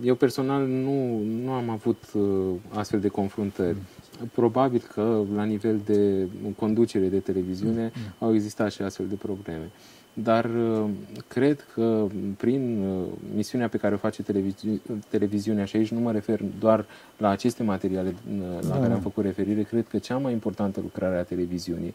Eu 0.02 0.14
personal 0.14 0.67
nu, 0.67 1.19
nu 1.43 1.52
am 1.52 1.69
avut 1.69 2.02
astfel 2.69 3.00
de 3.00 3.09
confruntări. 3.09 3.76
Probabil 4.34 4.82
că 4.94 5.22
la 5.34 5.44
nivel 5.44 5.80
de 5.84 6.28
conducere 6.56 7.06
de 7.06 7.18
televiziune 7.18 7.92
mm. 7.94 8.26
au 8.26 8.34
existat 8.34 8.72
și 8.72 8.82
astfel 8.82 9.06
de 9.06 9.14
probleme 9.14 9.70
dar 10.12 10.44
uh, 10.44 10.90
cred 11.28 11.66
că 11.74 12.06
prin 12.36 12.82
uh, 12.82 13.06
misiunea 13.34 13.68
pe 13.68 13.76
care 13.76 13.94
o 13.94 13.98
face 13.98 14.22
televizi- 14.22 14.80
televiziunea, 15.08 15.64
și 15.64 15.76
aici 15.76 15.90
nu 15.90 16.00
mă 16.00 16.12
refer 16.12 16.40
doar 16.58 16.84
la 17.16 17.28
aceste 17.28 17.62
materiale 17.62 18.08
uh, 18.08 18.58
la 18.60 18.68
da. 18.68 18.80
care 18.80 18.92
am 18.92 19.00
făcut 19.00 19.24
referire, 19.24 19.62
cred 19.62 19.88
că 19.88 19.98
cea 19.98 20.16
mai 20.16 20.32
importantă 20.32 20.80
lucrare 20.80 21.16
a 21.16 21.22
televiziunii 21.22 21.94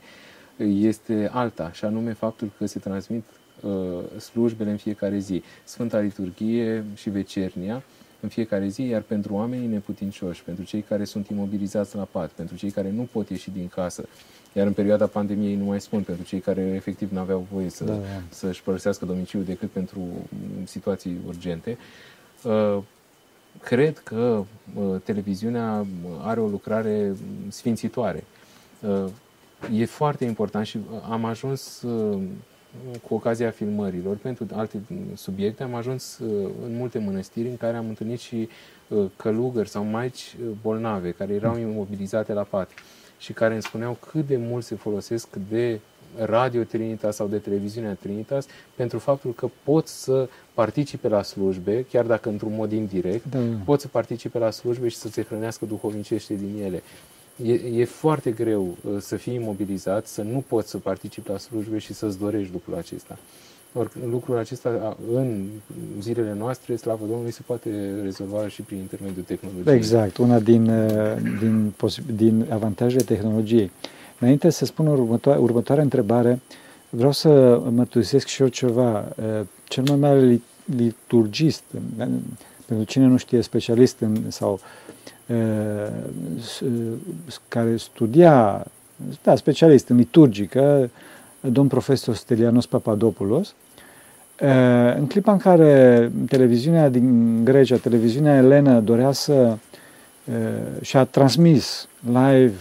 este 0.58 1.29
alta, 1.34 1.72
și 1.72 1.86
anume 1.86 2.13
faptul 2.13 2.51
că 2.58 2.65
se 2.65 2.79
transmit 2.79 3.24
slujbele 4.20 4.70
în 4.70 4.77
fiecare 4.77 5.17
zi, 5.17 5.44
Sfânta 5.63 6.00
Liturghie 6.00 6.84
și 6.94 7.10
Vecernia, 7.10 7.84
în 8.20 8.30
fiecare 8.30 8.68
zi, 8.68 8.88
iar 8.88 9.02
pentru 9.02 9.34
oamenii 9.34 9.68
neputincioși, 9.68 10.44
pentru 10.44 10.64
cei 10.64 10.82
care 10.82 11.04
sunt 11.04 11.28
imobilizați 11.28 11.96
la 11.96 12.08
pat, 12.12 12.30
pentru 12.30 12.56
cei 12.56 12.72
care 12.72 12.92
nu 12.92 13.08
pot 13.12 13.30
ieși 13.30 13.52
din 13.52 13.68
casă, 13.68 14.08
iar 14.54 14.68
în 14.68 14.74
perioada 14.74 15.08
pandemiei, 15.08 15.56
nu 15.56 15.64
mai 15.64 15.82
spun, 15.82 16.02
pentru 16.02 16.24
cei 16.24 16.40
care 16.40 16.62
efectiv 16.62 17.12
nu 17.12 17.20
aveau 17.20 17.48
voie 17.52 17.70
să, 17.70 17.84
da, 17.84 17.94
da. 17.94 18.02
să-și 18.30 18.64
părăsească 18.64 19.06
domiciliul 19.06 19.46
decât 19.46 19.70
pentru 19.70 20.00
situații 20.64 21.18
urgente, 21.28 21.78
uh, 22.44 22.78
cred 23.62 23.98
că 23.98 24.44
uh, 24.76 25.02
televiziunea 25.04 25.86
are 26.22 26.40
o 26.40 26.48
lucrare 26.48 27.16
sfințitoare. 27.48 28.24
Uh, 28.80 29.06
e 29.74 29.86
foarte 29.86 30.26
important 30.26 30.66
și 30.66 30.80
am 31.10 31.26
ajuns 31.26 31.86
cu 33.08 33.13
ocazia 33.13 33.50
filmărilor, 33.50 34.15
pentru 34.15 34.46
alte 34.53 34.82
subiecte, 35.15 35.63
am 35.63 35.74
ajuns 35.74 36.20
în 36.65 36.75
multe 36.77 37.00
mănăstiri 37.00 37.48
în 37.48 37.58
care 37.58 37.77
am 37.77 37.88
întâlnit 37.88 38.20
și 38.20 38.50
călugări 39.15 39.70
sau 39.70 39.84
maici 39.84 40.36
bolnave 40.62 41.12
care 41.12 41.34
erau 41.34 41.58
imobilizate 41.58 42.34
la 42.34 42.41
pat 42.41 42.72
și 43.17 43.34
care 43.34 43.53
îmi 43.53 43.63
spuneau 43.63 43.98
cât 44.12 44.27
de 44.27 44.38
mult 44.38 44.63
se 44.63 44.75
folosesc 44.75 45.27
de 45.50 45.79
Radio 46.17 46.63
Trinitas 46.63 47.15
sau 47.15 47.27
de 47.27 47.38
televiziunea 47.38 47.94
Trinitas 47.94 48.46
pentru 48.75 49.00
faptul 49.00 49.34
că 49.34 49.50
pot 49.63 49.88
să 49.88 50.29
participe 50.53 51.08
la 51.08 51.22
slujbe, 51.22 51.86
chiar 51.89 52.05
dacă 52.05 52.29
într-un 52.29 52.53
mod 52.55 52.72
indirect, 52.72 53.25
da. 53.25 53.39
pot 53.65 53.82
să 53.82 53.88
participe 53.88 54.38
la 54.38 54.50
slujbe 54.50 54.88
și 54.88 54.96
să 54.96 55.08
se 55.08 55.24
hrănească 55.24 55.65
duhovnicește 55.65 56.34
din 56.34 56.63
ele. 56.63 56.84
E, 57.44 57.54
e 57.54 57.86
foarte 57.86 58.32
greu 58.32 58.77
uh, 58.82 58.96
să 59.00 59.15
fii 59.15 59.34
imobilizat, 59.34 60.08
să 60.08 60.22
nu 60.22 60.44
poți 60.48 60.70
să 60.70 60.77
participi 60.77 61.30
la 61.30 61.38
slujbe 61.38 61.77
și 61.77 61.94
să-ți 61.94 62.20
dorești 62.20 62.54
lucrul 62.54 62.75
acesta. 62.75 63.18
Or, 63.74 63.92
lucrul 64.10 64.38
acesta 64.38 64.98
în 65.13 65.46
zilele 66.00 66.34
noastre, 66.34 66.75
slavă 66.75 67.06
Domnului, 67.06 67.32
se 67.32 67.42
poate 67.46 67.70
rezolva 68.04 68.48
și 68.48 68.62
prin 68.62 68.77
intermediul 68.77 69.24
tehnologiei. 69.24 69.75
Exact, 69.75 70.18
una 70.18 70.39
din, 70.39 70.70
uh, 70.70 71.18
din, 71.39 71.74
din 72.15 72.46
avantajele 72.50 73.04
tehnologiei. 73.04 73.72
Înainte 74.20 74.50
să 74.50 74.65
spun 74.65 74.88
următoare, 74.88 75.39
următoarea 75.39 75.84
întrebare, 75.84 76.39
vreau 76.89 77.12
să 77.12 77.62
mărturisesc 77.72 78.27
și 78.27 78.42
eu 78.42 78.48
ceva. 78.48 79.06
Uh, 79.15 79.46
cel 79.63 79.84
mai 79.84 79.96
mare 79.96 80.42
liturgist, 80.75 81.63
pentru 82.66 82.86
cine 82.86 83.06
nu 83.06 83.18
știe, 83.18 83.42
specialist 83.42 84.00
în, 84.00 84.18
sau 84.28 84.60
uh, 85.28 85.88
care 87.48 87.78
studia, 87.78 88.66
da, 89.24 89.36
specialist 89.36 89.90
în 89.90 89.98
liturgică, 89.98 90.90
domn 91.40 91.68
profesor 91.68 92.16
Stelianos 92.16 92.66
Papadopoulos, 92.66 93.56
în 94.98 95.08
clipa 95.08 95.32
în 95.32 95.38
care 95.38 96.12
televiziunea 96.28 96.90
din 96.90 97.44
Grecia, 97.44 97.76
televiziunea 97.76 98.36
Elena, 98.36 98.80
dorea 98.80 99.12
să 99.12 99.58
și-a 100.82 101.04
transmis 101.04 101.88
live 102.02 102.54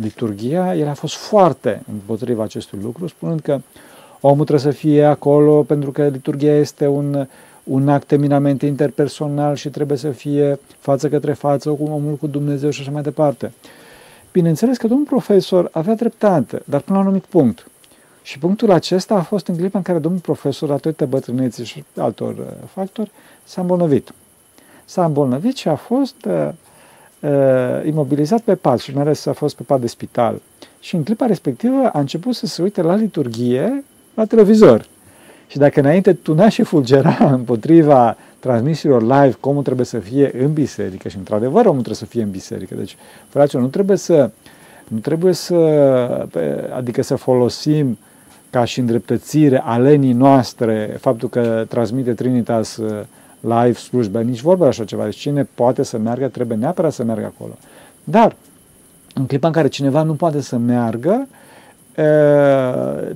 liturgia, 0.00 0.74
el 0.74 0.88
a 0.88 0.94
fost 0.94 1.14
foarte 1.14 1.82
împotriva 1.92 2.42
acestui 2.42 2.78
lucru, 2.82 3.06
spunând 3.06 3.40
că 3.40 3.60
omul 4.20 4.44
trebuie 4.44 4.72
să 4.72 4.78
fie 4.78 5.04
acolo 5.04 5.62
pentru 5.62 5.90
că 5.90 6.06
liturgia 6.06 6.52
este 6.52 6.86
un, 6.86 7.26
un 7.66 7.88
act 7.88 8.12
eminamente 8.12 8.66
interpersonal 8.66 9.54
și 9.54 9.68
trebuie 9.68 9.98
să 9.98 10.10
fie 10.10 10.58
față 10.78 11.08
către 11.08 11.32
față 11.32 11.70
cu 11.70 11.84
omul 11.84 12.14
cu 12.14 12.26
Dumnezeu 12.26 12.70
și 12.70 12.80
așa 12.80 12.90
mai 12.90 13.02
departe. 13.02 13.52
Bineînțeles 14.32 14.76
că 14.76 14.86
domnul 14.86 15.06
profesor 15.06 15.68
avea 15.72 15.94
dreptate, 15.94 16.62
dar 16.64 16.80
până 16.80 16.98
la 16.98 17.02
un 17.02 17.08
anumit 17.08 17.24
punct. 17.24 17.70
Și 18.22 18.38
punctul 18.38 18.70
acesta 18.70 19.14
a 19.14 19.22
fost 19.22 19.46
în 19.46 19.56
clipa 19.56 19.78
în 19.78 19.84
care 19.84 19.98
domnul 19.98 20.20
profesor, 20.20 20.68
datorită 20.68 21.06
bătrâneții 21.06 21.64
și 21.64 21.84
altor 21.96 22.32
uh, 22.38 22.46
factori, 22.72 23.10
s-a 23.44 23.60
îmbolnăvit. 23.60 24.12
S-a 24.84 25.04
îmbolnăvit 25.04 25.56
și 25.56 25.68
a 25.68 25.74
fost 25.74 26.24
uh, 26.24 26.48
uh, 27.20 27.86
imobilizat 27.86 28.40
pe 28.40 28.54
pat 28.54 28.78
și 28.78 28.94
mai 28.94 29.02
ales 29.02 29.26
a 29.26 29.32
fost 29.32 29.56
pe 29.56 29.62
pat 29.62 29.80
de 29.80 29.86
spital. 29.86 30.40
Și 30.80 30.94
în 30.94 31.02
clipa 31.02 31.26
respectivă 31.26 31.90
a 31.92 31.98
început 31.98 32.34
să 32.34 32.46
se 32.46 32.62
uite 32.62 32.82
la 32.82 32.94
liturghie 32.94 33.84
la 34.14 34.24
televizor. 34.24 34.88
Și 35.46 35.58
dacă 35.58 35.80
înainte 35.80 36.12
tuna 36.12 36.48
și 36.48 36.62
fulgera 36.62 37.16
împotriva 37.38 38.16
transmisiilor 38.38 39.02
live, 39.02 39.36
cum 39.40 39.62
trebuie 39.62 39.86
să 39.86 39.98
fie 39.98 40.42
în 40.42 40.52
biserică 40.52 41.08
și 41.08 41.16
într-adevăr 41.16 41.60
omul 41.60 41.82
trebuie 41.82 41.94
să 41.96 42.04
fie 42.04 42.22
în 42.22 42.30
biserică. 42.30 42.74
Deci, 42.74 42.96
fraților, 43.28 43.62
nu 43.62 43.68
trebuie 43.68 43.96
să 43.96 44.30
nu 44.88 44.98
trebuie 44.98 45.32
să, 45.32 45.56
adică 46.76 47.02
să 47.02 47.16
folosim 47.16 47.98
ca 48.50 48.64
și 48.64 48.80
îndreptățire 48.80 49.62
alenii 49.64 50.12
noastre 50.12 50.96
faptul 51.00 51.28
că 51.28 51.64
transmite 51.68 52.12
Trinitas 52.12 52.76
uh, 52.76 53.00
live 53.40 53.72
slujbe, 53.72 54.22
nici 54.22 54.40
vorba 54.40 54.62
de 54.62 54.68
așa 54.68 54.84
ceva. 54.84 55.04
Deci 55.04 55.16
cine 55.16 55.48
poate 55.54 55.82
să 55.82 55.98
meargă, 55.98 56.28
trebuie 56.28 56.56
neapărat 56.56 56.92
să 56.92 57.04
meargă 57.04 57.24
acolo. 57.24 57.52
Dar, 58.04 58.36
în 59.14 59.26
clipa 59.26 59.46
în 59.46 59.52
care 59.52 59.68
cineva 59.68 60.02
nu 60.02 60.14
poate 60.14 60.40
să 60.40 60.56
meargă, 60.56 61.28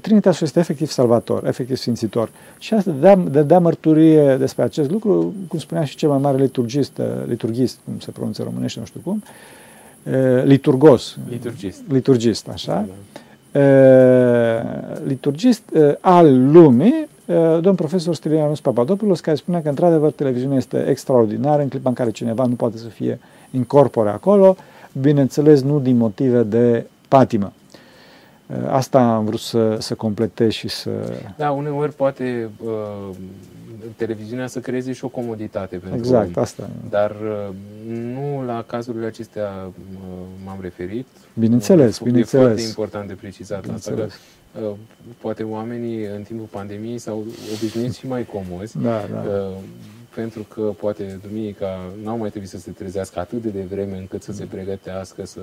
Trinitas 0.01 0.41
este 0.41 0.59
efectiv 0.59 0.91
salvator, 0.91 1.47
efectiv 1.47 1.77
sfințitor. 1.77 2.31
Și 2.59 2.75
asta 2.75 2.91
dădea, 2.91 3.17
dădea 3.17 3.59
mărturie 3.59 4.37
despre 4.37 4.63
acest 4.63 4.91
lucru, 4.91 5.35
cum 5.49 5.59
spunea 5.59 5.85
și 5.85 5.97
cel 5.97 6.09
mai 6.09 6.19
mare 6.19 6.37
liturgist, 6.37 7.01
liturgist, 7.27 7.79
cum 7.85 7.99
se 7.99 8.11
pronunță 8.11 8.43
românește, 8.43 8.79
nu 8.81 8.87
știu 8.87 9.01
cum, 9.05 9.23
liturgos. 10.45 11.17
Liturgist. 11.29 11.83
Liturgist, 11.89 12.49
așa. 12.49 12.87
Da. 13.53 13.63
Liturgist 15.07 15.63
al 16.01 16.51
lumii, 16.53 17.09
domn 17.61 17.75
profesor 17.75 18.15
Stilianus 18.15 18.61
Papadopoulos, 18.61 19.21
care 19.21 19.37
spunea 19.37 19.63
că, 19.63 19.69
într-adevăr, 19.69 20.11
televiziunea 20.11 20.57
este 20.57 20.87
extraordinară 20.89 21.63
în 21.63 21.69
clipa 21.69 21.89
în 21.89 21.95
care 21.95 22.11
cineva 22.11 22.45
nu 22.45 22.55
poate 22.55 22.77
să 22.77 22.87
fie 22.87 23.19
incorpore 23.51 24.09
acolo, 24.09 24.57
bineînțeles, 25.01 25.63
nu 25.63 25.79
din 25.79 25.97
motive 25.97 26.43
de 26.43 26.87
patimă. 27.09 27.53
Asta 28.69 29.15
am 29.15 29.25
vrut 29.25 29.41
să, 29.41 29.77
să 29.79 29.95
completez 29.95 30.51
și 30.53 30.69
să... 30.69 30.91
Da, 31.37 31.51
uneori 31.51 31.93
poate 31.93 32.51
uh, 32.65 33.17
televiziunea 33.97 34.47
să 34.47 34.61
creeze 34.61 34.93
și 34.93 35.05
o 35.05 35.09
comoditate 35.09 35.77
pentru 35.77 35.99
Exact, 35.99 36.37
om, 36.37 36.43
asta. 36.43 36.71
Dar 36.91 37.11
uh, 37.11 37.55
nu 37.93 38.45
la 38.47 38.65
cazurile 38.67 39.07
acestea 39.07 39.51
uh, 39.67 40.27
m-am 40.45 40.59
referit. 40.61 41.07
Bineînțeles, 41.35 41.99
e, 41.99 42.05
bineînțeles. 42.05 42.43
E 42.43 42.47
foarte 42.47 42.63
important 42.69 43.09
de 43.09 43.15
precizat 43.15 43.65
asta, 43.75 43.93
că 43.93 44.07
uh, 44.61 44.71
poate 45.21 45.43
oamenii 45.43 46.05
în 46.05 46.23
timpul 46.23 46.47
pandemiei 46.51 46.99
s-au 46.99 47.25
obișnuit 47.55 47.95
și 47.95 48.07
mai 48.07 48.27
comozi. 48.27 48.79
Da, 48.79 49.05
da. 49.13 49.31
Uh, 49.31 49.57
pentru 50.15 50.43
că 50.43 50.61
poate 50.61 51.21
duminica 51.29 51.93
n-au 52.03 52.19
mai 52.19 52.29
trebuit 52.29 52.51
să 52.51 52.59
se 52.59 52.71
trezească 52.71 53.19
atât 53.19 53.43
de 53.43 53.49
devreme 53.49 53.97
încât 53.97 54.23
să 54.23 54.33
se 54.33 54.45
pregătească, 54.45 55.25
să 55.25 55.41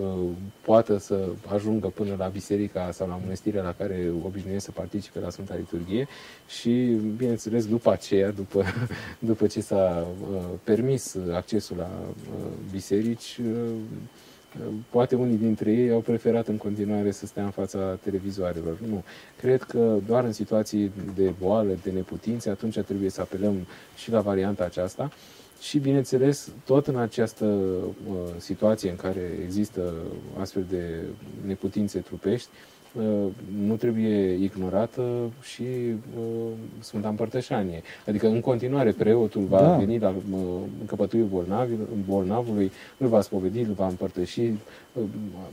uh, 0.00 0.28
poată 0.60 0.98
să 0.98 1.28
ajungă 1.54 1.86
până 1.88 2.14
la 2.18 2.26
biserica 2.26 2.90
sau 2.92 3.08
la 3.08 3.18
mănăstirea 3.22 3.62
la 3.62 3.74
care 3.78 4.12
obișnuiesc 4.24 4.64
să 4.64 4.70
participe 4.70 5.18
la 5.18 5.30
Sfânta 5.30 5.54
Liturghie. 5.54 6.08
Și, 6.48 6.70
bineînțeles, 7.16 7.66
după 7.66 7.90
aceea, 7.90 8.30
după, 8.30 8.64
după 9.30 9.46
ce 9.46 9.60
s-a 9.60 10.06
uh, 10.32 10.38
permis 10.64 11.16
accesul 11.32 11.76
la 11.76 11.90
uh, 12.04 12.46
biserici, 12.70 13.38
uh, 13.44 13.70
poate 14.90 15.14
unii 15.14 15.36
dintre 15.36 15.72
ei 15.72 15.90
au 15.90 16.00
preferat 16.00 16.48
în 16.48 16.56
continuare 16.56 17.10
să 17.10 17.26
stea 17.26 17.44
în 17.44 17.50
fața 17.50 17.98
televizoarelor. 18.02 18.78
Nu. 18.88 19.04
Cred 19.40 19.62
că 19.62 19.98
doar 20.06 20.24
în 20.24 20.32
situații 20.32 20.92
de 21.14 21.32
boală, 21.40 21.78
de 21.82 21.90
neputințe, 21.90 22.50
atunci 22.50 22.78
trebuie 22.78 23.10
să 23.10 23.20
apelăm 23.20 23.66
și 23.96 24.10
la 24.10 24.20
varianta 24.20 24.64
aceasta. 24.64 25.10
Și, 25.60 25.78
bineînțeles, 25.78 26.50
tot 26.64 26.86
în 26.86 26.96
această 26.96 27.44
uh, 27.44 28.14
situație 28.36 28.90
în 28.90 28.96
care 28.96 29.38
există 29.44 29.92
astfel 30.38 30.64
de 30.68 31.00
neputințe 31.46 31.98
trupești, 31.98 32.48
Uh, 32.50 32.81
nu 33.66 33.74
trebuie 33.74 34.34
ignorată 34.34 35.02
și 35.42 35.62
uh, 35.62 36.24
Sfânta 36.80 37.08
Împărtășanie. 37.08 37.82
Adică, 38.06 38.26
în 38.26 38.40
continuare, 38.40 38.90
preotul 38.90 39.42
va 39.42 39.60
da. 39.60 39.76
veni 39.76 39.98
la 39.98 40.08
uh, 40.08 40.38
încăpătuiul 40.80 41.46
bolnavului, 42.06 42.72
îl 42.98 43.06
va 43.06 43.20
spovedi, 43.20 43.60
îl 43.60 43.72
va 43.76 43.86
împărtăși. 43.86 44.50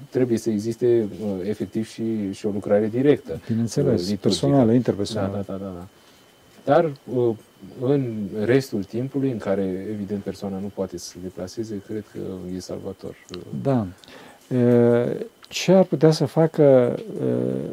Trebuie 0.10 0.38
să 0.38 0.50
existe 0.50 1.08
efectiv 1.44 1.88
și, 1.88 2.32
și 2.32 2.46
o 2.46 2.50
lucrare 2.50 2.88
directă. 2.88 3.40
Bineînțeles, 3.48 3.92
liturgică. 3.92 4.20
personală, 4.22 4.74
interpersonală. 4.74 5.44
Da, 5.48 5.54
da, 5.54 5.60
da, 5.64 5.74
da. 5.78 5.88
Dar 6.66 6.92
în 7.82 8.14
restul 8.44 8.84
timpului, 8.84 9.32
în 9.32 9.38
care, 9.38 9.88
evident, 9.92 10.24
persoana 10.24 10.58
nu 10.58 10.72
poate 10.74 10.98
să 10.98 11.08
se 11.08 11.18
deplaseze, 11.22 11.82
cred 11.88 12.04
că 12.12 12.20
e 12.56 12.60
salvator. 12.60 13.16
Da 13.64 13.88
ce 15.50 15.72
ar 15.72 15.84
putea 15.84 16.12
să 16.12 16.26
facă 16.26 16.96
uh, 17.22 17.70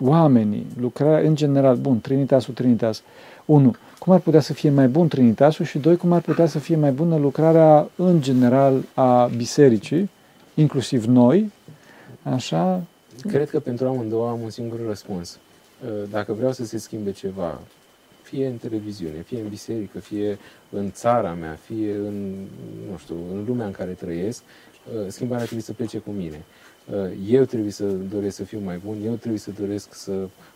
oamenii, 0.00 0.66
lucrarea 0.80 1.28
în 1.28 1.34
general, 1.34 1.76
bun, 1.76 2.00
Trinitasul, 2.00 2.54
Trinitas, 2.54 3.02
unu, 3.44 3.74
cum 3.98 4.12
ar 4.12 4.20
putea 4.20 4.40
să 4.40 4.52
fie 4.52 4.70
mai 4.70 4.88
bun 4.88 5.08
Trinitasul 5.08 5.64
și 5.64 5.78
doi, 5.78 5.96
cum 5.96 6.12
ar 6.12 6.20
putea 6.20 6.46
să 6.46 6.58
fie 6.58 6.76
mai 6.76 6.92
bună 6.92 7.16
lucrarea 7.16 7.90
în 7.96 8.20
general 8.20 8.84
a 8.94 9.26
bisericii, 9.36 10.10
inclusiv 10.54 11.04
noi, 11.04 11.52
așa? 12.22 12.82
Cred 13.26 13.50
că 13.50 13.60
pentru 13.60 13.86
amândouă 13.86 14.28
am 14.28 14.40
un 14.40 14.50
singur 14.50 14.78
răspuns. 14.86 15.38
Uh, 15.84 15.90
dacă 16.10 16.32
vreau 16.32 16.52
să 16.52 16.64
se 16.64 16.78
schimbe 16.78 17.10
ceva, 17.10 17.60
fie 18.22 18.46
în 18.46 18.56
televiziune, 18.56 19.22
fie 19.26 19.40
în 19.40 19.48
biserică, 19.48 19.98
fie 19.98 20.38
în 20.70 20.90
țara 20.92 21.32
mea, 21.32 21.58
fie 21.64 21.92
în, 21.92 22.34
nu 22.90 22.96
știu, 22.98 23.16
în 23.32 23.44
lumea 23.46 23.66
în 23.66 23.72
care 23.72 23.90
trăiesc, 23.90 24.42
uh, 24.42 25.06
schimbarea 25.08 25.44
trebuie 25.44 25.64
să 25.64 25.72
plece 25.72 25.98
cu 25.98 26.10
mine. 26.10 26.44
Uh, 26.92 27.10
eu 27.28 27.44
trebuie 27.44 27.70
să 27.70 27.84
doresc 27.84 28.36
să 28.36 28.44
fiu 28.44 28.60
mai 28.64 28.80
bun, 28.84 28.96
eu 29.04 29.14
trebuie 29.14 29.40
să 29.40 29.50
doresc 29.60 29.94
să 29.94 30.12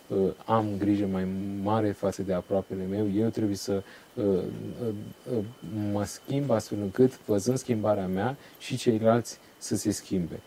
uh, 0.06 0.18
am 0.44 0.66
grijă 0.78 1.08
mai 1.12 1.26
mare 1.62 1.90
față 1.90 2.22
de 2.22 2.32
aproapele 2.32 2.82
meu, 2.90 3.06
eu 3.16 3.28
trebuie 3.28 3.56
să 3.56 3.82
uh, 4.14 4.38
mă 5.92 6.04
schimb 6.04 6.50
astfel 6.50 6.78
încât, 6.82 7.20
văzând 7.26 7.58
schimbarea 7.58 8.06
mea, 8.06 8.36
și 8.58 8.76
ceilalți 8.76 9.38
să 9.58 9.76
se 9.76 9.90
schimbe. 9.90 10.40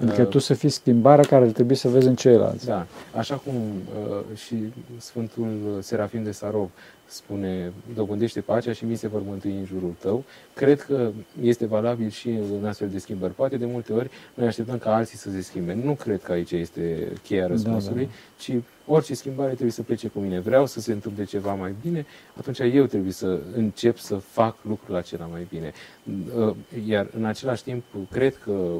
Adică 0.00 0.24
tu 0.24 0.38
să 0.38 0.54
fii 0.54 0.68
schimbarea 0.68 1.24
care 1.24 1.44
ar 1.44 1.50
trebui 1.50 1.74
să 1.74 1.88
vezi 1.88 2.06
în 2.06 2.14
ceilalți. 2.14 2.66
Da, 2.66 2.86
așa 3.16 3.34
cum 3.34 3.54
uh, 3.54 4.36
și 4.36 4.54
Sfântul 4.98 5.78
Serafim 5.80 6.22
de 6.22 6.30
Sarov 6.30 6.70
spune, 7.12 7.72
dobândește 7.94 8.40
pacea 8.40 8.72
și 8.72 8.84
mi 8.84 8.96
se 8.96 9.08
vor 9.08 9.22
mântui 9.22 9.50
în 9.50 9.64
jurul 9.64 9.94
tău. 10.00 10.24
Cred 10.54 10.82
că 10.82 11.10
este 11.42 11.66
valabil 11.66 12.10
și 12.10 12.28
în 12.28 12.64
astfel 12.66 12.88
de 12.88 12.98
schimbări. 12.98 13.34
Poate 13.34 13.56
de 13.56 13.66
multe 13.66 13.92
ori 13.92 14.10
noi 14.34 14.46
așteptăm 14.46 14.78
ca 14.78 14.94
alții 14.94 15.18
să 15.18 15.30
se 15.30 15.40
schimbe. 15.40 15.78
Nu 15.84 15.92
cred 15.94 16.22
că 16.22 16.32
aici 16.32 16.50
este 16.50 17.12
cheia 17.22 17.46
răspunsului, 17.46 18.04
da, 18.04 18.10
da. 18.10 18.42
ci 18.42 18.62
orice 18.86 19.14
schimbare 19.14 19.50
trebuie 19.50 19.70
să 19.70 19.82
plece 19.82 20.08
cu 20.08 20.18
mine. 20.18 20.40
Vreau 20.40 20.66
să 20.66 20.80
se 20.80 20.92
întâmple 20.92 21.24
ceva 21.24 21.54
mai 21.54 21.74
bine, 21.82 22.06
atunci 22.38 22.58
eu 22.58 22.86
trebuie 22.86 23.12
să 23.12 23.40
încep 23.54 23.98
să 23.98 24.16
fac 24.16 24.56
lucrul 24.68 24.96
acela 24.96 25.24
mai 25.24 25.46
bine. 25.50 25.72
Uh, 26.36 26.54
iar 26.86 27.08
în 27.16 27.24
același 27.24 27.62
timp, 27.62 27.84
cred 28.10 28.36
că 28.36 28.70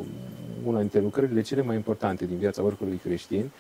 una 0.65 0.79
dintre 0.79 1.01
lucrările 1.01 1.41
cele 1.41 1.63
mai 1.63 1.77
importante 1.77 2.27
din 2.27 2.37
viața 2.37 2.63
oricărui 2.63 3.01
creștin, 3.05 3.51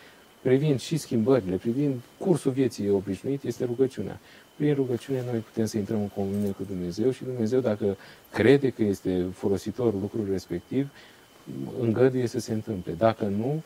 privind 0.43 0.81
și 0.81 0.97
schimbările, 0.97 1.57
privind 1.57 2.01
cursul 2.19 2.53
vieții 2.53 2.91
obișnuit, 2.91 3.43
este 3.45 3.65
rugăciunea 3.65 4.21
prin 4.57 4.75
rugăciune 4.75 5.23
noi 5.31 5.38
putem 5.38 5.67
să 5.67 5.79
intrăm 5.79 6.01
în 6.01 6.09
comunie 6.09 6.51
cu 6.51 6.62
Dumnezeu 6.69 7.11
și 7.11 7.25
Dumnezeu, 7.25 7.61
dacă 7.61 7.97
crede 8.33 8.71
că 8.71 8.83
este 8.83 9.25
folositor 9.35 9.93
lucrul 10.01 10.29
respectiv, 10.31 10.88
îngăduie 11.81 12.27
să 12.27 12.38
se 12.38 12.53
întâmple. 12.53 12.93
Dacă 12.93 13.25
nu, 13.25 13.62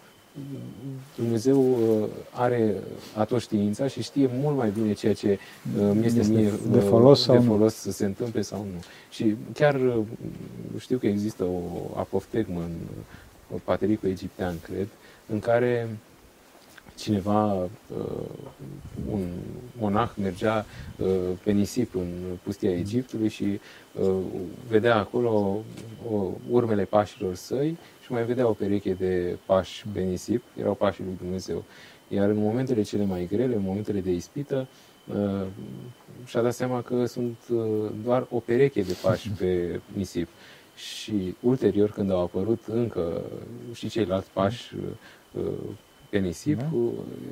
Dumnezeu 1.16 1.60
uh, 1.60 2.08
are 2.30 2.74
atot 3.16 3.40
știința 3.40 3.86
și 3.86 4.02
știe 4.02 4.28
mult 4.32 4.56
mai 4.56 4.70
bine 4.70 4.92
ceea 4.92 5.14
ce 5.14 5.38
uh, 5.78 5.90
mi 5.94 6.06
este, 6.06 6.26
mie 6.28 6.52
de 6.70 6.78
uh, 6.78 6.84
folos, 6.88 7.26
de 7.26 7.38
folos 7.38 7.74
să 7.74 7.90
se 7.90 8.04
întâmple 8.04 8.40
sau 8.40 8.58
nu. 8.58 8.82
Și 9.10 9.36
chiar 9.52 9.80
știu 10.78 10.98
că 10.98 11.06
există 11.06 11.44
o 11.44 11.98
apoftegmă 11.98 12.60
în 12.60 13.58
patericul 13.64 14.08
egiptean, 14.08 14.54
cred, 14.60 14.88
în 15.26 15.38
care 15.38 15.88
cineva, 16.96 17.68
un 19.10 19.28
monah 19.78 20.10
mergea 20.22 20.66
pe 21.42 21.50
nisip 21.50 21.94
în 21.94 22.08
pustia 22.42 22.70
Egiptului 22.70 23.28
și 23.28 23.60
vedea 24.68 24.96
acolo 24.96 25.62
urmele 26.50 26.84
pașilor 26.84 27.34
săi 27.34 27.78
și 28.06 28.12
mai 28.12 28.24
vedea 28.24 28.48
o 28.48 28.52
pereche 28.52 28.92
de 28.92 29.36
pași 29.46 29.84
pe 29.92 30.00
nisip, 30.00 30.42
erau 30.58 30.74
pașii 30.74 31.04
lui 31.04 31.16
Dumnezeu. 31.20 31.64
Iar 32.08 32.28
în 32.28 32.36
momentele 32.36 32.82
cele 32.82 33.04
mai 33.04 33.28
grele, 33.30 33.54
în 33.54 33.62
momentele 33.62 34.00
de 34.00 34.10
ispită, 34.10 34.66
uh, 35.06 35.46
și-a 36.24 36.42
dat 36.42 36.54
seama 36.54 36.82
că 36.82 37.06
sunt 37.06 37.36
uh, 37.50 37.90
doar 38.04 38.26
o 38.30 38.38
pereche 38.38 38.82
de 38.82 38.96
pași 39.02 39.30
pe 39.30 39.80
nisip. 39.92 40.28
Și 40.76 41.34
ulterior, 41.40 41.90
când 41.90 42.10
au 42.10 42.20
apărut 42.20 42.62
încă 42.66 43.22
și 43.72 43.88
ceilalți 43.88 44.30
pași 44.32 44.74
uh, 45.38 45.42
pe 46.08 46.18
nisip, 46.18 46.58
da. 46.58 46.66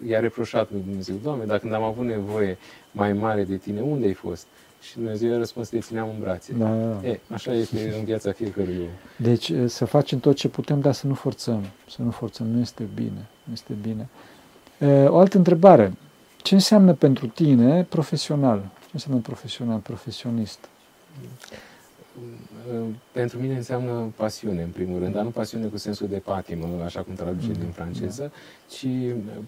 i-a 0.08 0.20
reproșat 0.20 0.70
lui 0.70 0.82
Dumnezeu, 0.86 1.16
Doamne, 1.22 1.44
dacă 1.44 1.58
când 1.58 1.72
am 1.72 1.82
avut 1.82 2.04
nevoie 2.04 2.58
mai 2.90 3.12
mare 3.12 3.44
de 3.44 3.56
tine, 3.56 3.80
unde 3.80 4.06
ai 4.06 4.12
fost? 4.12 4.46
Și 4.80 4.94
Dumnezeu 4.94 5.30
i-a 5.30 5.38
răspuns, 5.38 5.68
te 5.68 5.78
țineam 5.78 6.08
în 6.08 6.20
brațe. 6.20 6.52
Da, 6.52 6.68
da, 6.68 6.86
da. 6.86 7.08
E, 7.08 7.20
așa 7.32 7.52
este 7.52 7.94
în 7.98 8.04
viața 8.04 8.32
fiecărui 8.32 8.78
om. 8.80 8.88
Deci 9.16 9.52
să 9.66 9.84
facem 9.84 10.18
tot 10.18 10.36
ce 10.36 10.48
putem, 10.48 10.80
dar 10.80 10.92
să 10.92 11.06
nu 11.06 11.14
forțăm. 11.14 11.64
Să 11.90 12.02
nu 12.02 12.10
forțăm, 12.10 12.46
nu 12.46 12.60
este 12.60 12.88
bine. 12.94 13.26
Nu 13.44 13.52
este 13.52 13.72
bine. 13.82 14.08
O 15.08 15.18
altă 15.18 15.36
întrebare. 15.36 15.92
Ce 16.36 16.54
înseamnă 16.54 16.92
pentru 16.92 17.26
tine 17.26 17.84
profesional? 17.84 18.70
Ce 18.80 18.90
înseamnă 18.92 19.20
profesional, 19.20 19.78
profesionist? 19.78 20.68
Pentru 23.12 23.38
mine 23.38 23.54
înseamnă 23.56 24.12
pasiune, 24.16 24.62
în 24.62 24.68
primul 24.68 24.98
rând, 24.98 25.14
dar 25.14 25.22
nu 25.22 25.30
pasiune 25.30 25.66
cu 25.66 25.76
sensul 25.76 26.08
de 26.08 26.16
patimă, 26.16 26.82
așa 26.84 27.00
cum 27.02 27.14
traduce 27.14 27.52
din 27.52 27.70
franceză, 27.72 28.32
ci 28.70 28.86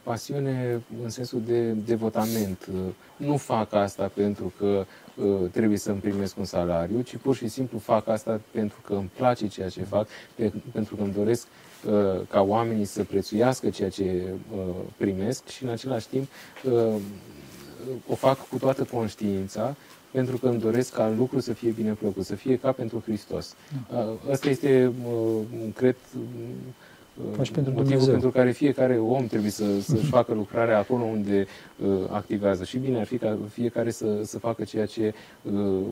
pasiune 0.02 0.83
în 1.02 1.09
sensul 1.11 1.42
de 1.46 1.70
devotament. 1.70 2.68
Nu 3.16 3.37
fac 3.37 3.72
asta 3.72 4.11
pentru 4.14 4.52
că 4.59 4.87
trebuie 5.50 5.79
să-mi 5.79 6.00
primesc 6.00 6.38
un 6.38 6.44
salariu, 6.44 7.00
ci 7.00 7.16
pur 7.16 7.35
și 7.35 7.48
simplu 7.48 7.79
fac 7.79 8.09
asta 8.09 8.40
pentru 8.50 8.81
că 8.85 8.92
îmi 8.92 9.11
place 9.16 9.46
ceea 9.46 9.68
ce 9.68 9.83
fac, 9.83 10.09
pentru 10.72 10.96
că 10.96 11.02
îmi 11.02 11.12
doresc 11.12 11.46
Uh, 11.85 12.20
ca 12.31 12.40
oamenii 12.40 12.85
să 12.85 13.05
prețuiască 13.05 13.70
ceea 13.70 13.90
ce 13.90 14.24
uh, 14.57 14.64
primesc 14.96 15.46
și 15.48 15.64
în 15.64 15.70
același 15.70 16.09
timp 16.09 16.29
uh, 16.64 16.94
o 18.09 18.14
fac 18.14 18.48
cu 18.48 18.59
toată 18.59 18.85
conștiința 18.85 19.76
pentru 20.16 20.37
că 20.37 20.48
îmi 20.48 20.61
doresc 20.61 20.92
ca 20.92 21.12
lucrul 21.16 21.40
să 21.40 21.52
fie 21.52 21.70
bine 21.70 21.92
plăcut, 21.92 22.24
să 22.24 22.35
fie 22.35 22.57
ca 22.57 22.72
pentru 22.72 23.02
Hristos. 23.05 23.55
Asta 24.31 24.48
este, 24.48 24.92
cred, 25.74 25.96
Faci 27.37 27.50
pentru 27.50 27.72
motivul 27.72 27.88
Dumnezeu. 27.88 28.12
pentru 28.12 28.31
care 28.31 28.50
fiecare 28.50 28.98
om 28.98 29.26
trebuie 29.26 29.50
să, 29.50 29.81
să-și 29.81 30.07
facă 30.18 30.35
lucrarea 30.35 30.79
acolo 30.79 31.02
unde 31.02 31.46
uh, 31.87 31.88
activează. 32.11 32.64
Și 32.64 32.79
bine 32.79 32.98
ar 32.98 33.07
fi 33.07 33.18
ca 33.18 33.38
fiecare 33.52 33.90
să, 33.90 34.22
să 34.24 34.38
facă 34.38 34.64
ceea 34.64 34.87
ce 34.87 35.14
uh, 35.42 35.85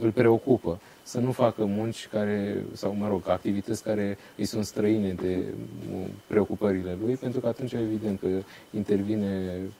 îl 0.00 0.10
preocupă 0.10 0.80
să 1.02 1.20
nu 1.20 1.32
facă 1.32 1.64
munci 1.64 2.08
care, 2.12 2.64
sau 2.72 2.94
mă 2.98 3.08
rog, 3.08 3.28
activități 3.28 3.82
care 3.82 4.18
îi 4.36 4.44
sunt 4.44 4.64
străine 4.64 5.12
de 5.12 5.44
uh, 5.92 6.06
preocupările 6.26 6.96
lui, 7.04 7.14
pentru 7.14 7.40
că 7.40 7.46
atunci 7.46 7.72
evident 7.72 8.20
că 8.20 8.28
intervine 8.70 9.56
uh, 9.56 9.70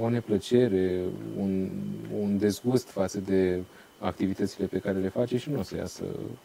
o 0.00 0.08
neplăcere, 0.08 1.00
un, 1.40 1.68
un 2.22 2.38
dezgust 2.38 2.88
față 2.88 3.18
de 3.26 3.58
activitățile 3.98 4.66
pe 4.66 4.78
care 4.78 4.98
le 4.98 5.08
face 5.08 5.38
și 5.38 5.50
nu 5.50 5.58
o 5.58 5.62
să 5.62 5.76
iasă. 5.76 6.02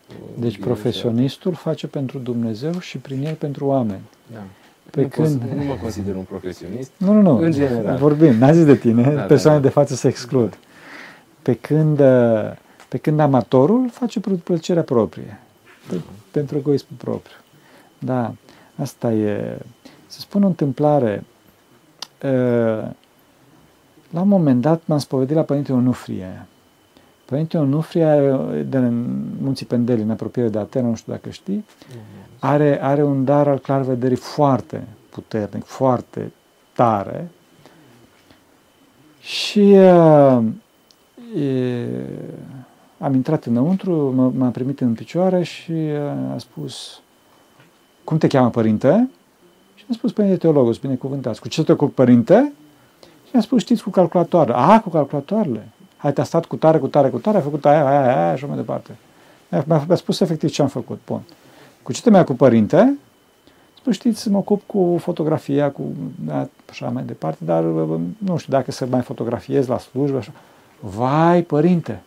Uh, 0.10 0.16
deci 0.40 0.60
profesionistul 0.60 1.54
face 1.54 1.88
pentru 1.88 2.18
Dumnezeu 2.18 2.80
și 2.80 2.98
prin 2.98 3.26
el 3.26 3.34
pentru 3.34 3.66
oameni. 3.66 4.02
Da. 4.34 4.44
Pe 4.92 5.02
nu, 5.02 5.08
când... 5.08 5.42
nu 5.56 5.64
mă 5.64 5.78
consider 5.82 6.16
un 6.16 6.24
profesionist. 6.24 6.92
Nu, 6.98 7.14
nu, 7.14 7.22
nu. 7.22 7.38
În 7.38 7.52
general. 7.52 7.98
Vorbim, 7.98 8.36
n-a 8.36 8.52
zis 8.52 8.66
de 8.66 8.76
tine, 8.76 9.14
da, 9.14 9.22
persoane 9.22 9.58
da, 9.58 9.64
da. 9.64 9.68
de 9.68 9.74
față 9.74 9.96
se 9.96 10.08
exclud. 10.08 10.58
Pe 11.42 11.54
când 11.54 12.02
pe 12.88 12.98
când 12.98 13.20
amatorul 13.20 13.90
face 13.90 14.20
plăcerea 14.20 14.84
proprie, 14.84 15.40
pentru 16.32 16.58
egoismul 16.58 16.98
propriu. 16.98 17.36
Da, 18.00 18.34
asta 18.76 19.12
e. 19.12 19.60
Să 20.08 20.20
spun 20.20 20.44
o 20.44 20.48
întâmplare. 20.48 21.24
La 24.10 24.22
un 24.22 24.28
moment 24.28 24.62
dat 24.62 24.82
m-am 24.86 24.98
spovedit 24.98 25.36
la 25.36 25.42
Părintele 25.42 25.78
Onufrie. 25.78 26.46
Părintele 27.26 27.64
Onufrie, 27.64 28.40
de 28.70 28.80
Munții 29.42 29.66
Pendeli, 29.66 30.02
în 30.02 30.10
apropiere 30.10 30.50
de 30.50 30.60
Atena, 30.60 30.88
nu 30.88 30.96
știu 30.96 31.12
dacă 31.12 31.30
știi, 31.30 31.66
are, 32.40 32.84
are 32.84 33.04
un 33.04 33.26
dar 33.26 33.48
al 33.48 33.60
clarvederii 33.60 34.16
foarte 34.16 34.88
puternic, 35.10 35.64
foarte 35.64 36.32
tare. 36.74 37.28
Și 39.20 39.60
uh, 39.60 40.44
e, 41.42 41.88
am 42.98 43.14
intrat 43.14 43.46
înăuntru, 43.46 44.12
m-a 44.38 44.50
primit 44.50 44.80
în 44.80 44.94
picioare 44.94 45.44
și 45.44 45.74
a 46.34 46.38
spus, 46.38 47.02
cum 48.04 48.18
te 48.18 48.28
cheamă 48.28 48.50
părinte? 48.50 49.10
Și 49.88 49.94
am 49.94 50.00
spus, 50.00 50.12
părinte 50.12 50.38
teologos, 50.38 50.78
binecuvântați. 50.78 51.42
Cu 51.42 51.48
ce 51.48 51.64
te 51.64 51.72
ocupi, 51.72 51.94
părinte? 51.94 52.54
Și 53.28 53.36
am 53.36 53.42
spus, 53.42 53.62
știți, 53.62 53.84
cu 53.84 53.90
calculatoare. 53.90 54.52
A, 54.56 54.80
cu 54.82 54.90
calculatoarele. 54.90 55.70
Hai, 55.98 56.14
te-a 56.14 56.24
stat 56.24 56.46
cu 56.46 56.56
tare, 56.56 56.78
cu 56.78 56.88
tare, 56.88 57.10
cu 57.10 57.18
tare, 57.18 57.38
a 57.38 57.42
făcut 57.42 57.66
aia, 57.66 57.88
aia, 57.88 58.18
aia, 58.18 58.32
așa 58.32 58.48
mai 58.48 58.56
departe. 58.56 58.96
Mi-a, 59.50 59.84
mi-a 59.88 59.96
spus 59.96 60.20
efectiv 60.20 60.50
ce 60.50 60.62
am 60.62 60.68
făcut. 60.68 61.00
Bun. 61.06 61.22
Cu 61.84 61.94
ce 61.94 62.02
te 62.02 62.10
mai 62.10 62.24
cu 62.24 62.34
părinte? 62.34 62.98
Spus, 63.78 63.94
știți, 63.94 64.30
mă 64.30 64.38
ocup 64.38 64.62
cu 64.66 64.98
fotografia, 65.00 65.72
cu 65.72 65.84
da, 66.26 66.48
așa 66.70 66.90
mai 66.90 67.04
departe, 67.04 67.44
dar 67.46 67.64
nu 68.18 68.38
știu 68.38 68.54
dacă 68.54 68.72
să 68.72 68.86
mai 68.86 69.02
fotografiez 69.02 69.68
la 69.68 69.78
slujbă. 69.78 70.18
Așa. 70.18 70.32
Vai, 70.80 71.42
părinte, 71.42 72.02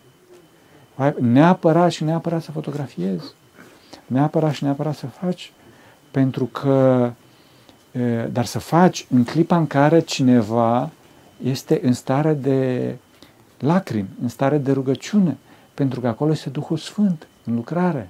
neapărat 1.19 1.91
și 1.91 2.03
neapărat 2.03 2.41
să 2.41 2.51
fotografiezi, 2.51 3.33
neapărat 4.05 4.51
și 4.51 4.63
neapărat 4.63 4.95
să 4.95 5.05
faci, 5.05 5.51
pentru 6.11 6.45
că, 6.45 7.11
dar 8.31 8.45
să 8.45 8.59
faci 8.59 9.05
în 9.09 9.23
clipa 9.23 9.57
în 9.57 9.67
care 9.67 9.99
cineva 9.99 10.89
este 11.43 11.79
în 11.83 11.93
stare 11.93 12.33
de 12.33 12.95
lacrimi, 13.59 14.09
în 14.21 14.27
stare 14.27 14.57
de 14.57 14.71
rugăciune, 14.71 15.37
pentru 15.73 15.99
că 15.99 16.07
acolo 16.07 16.31
este 16.31 16.49
Duhul 16.49 16.77
Sfânt 16.77 17.27
în 17.45 17.55
lucrare 17.55 18.09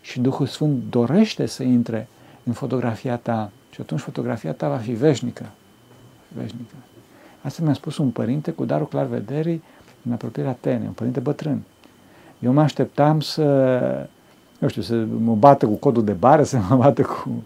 și 0.00 0.20
Duhul 0.20 0.46
Sfânt 0.46 0.82
dorește 0.90 1.46
să 1.46 1.62
intre 1.62 2.08
în 2.42 2.52
fotografia 2.52 3.16
ta 3.16 3.50
și 3.70 3.80
atunci 3.80 4.00
fotografia 4.00 4.52
ta 4.52 4.68
va 4.68 4.76
fi 4.76 4.92
veșnică. 4.92 5.46
veșnică. 6.28 6.74
Asta 7.42 7.62
mi-a 7.62 7.72
spus 7.72 7.96
un 7.96 8.10
părinte 8.10 8.50
cu 8.50 8.64
darul 8.64 8.88
clar 8.88 9.06
vederii 9.06 9.62
în 10.06 10.12
apropierea 10.12 10.50
Atene, 10.50 10.84
un 10.86 10.92
părinte 10.92 11.20
bătrân. 11.20 11.62
Eu 12.38 12.52
mă 12.52 12.60
așteptam 12.60 13.20
să, 13.20 14.08
nu 14.58 14.68
știu, 14.68 14.82
să 14.82 14.94
mă 15.20 15.34
bată 15.34 15.66
cu 15.66 15.74
codul 15.74 16.04
de 16.04 16.12
bară, 16.12 16.42
să 16.42 16.58
mă 16.68 16.76
bată 16.76 17.02
cu 17.02 17.44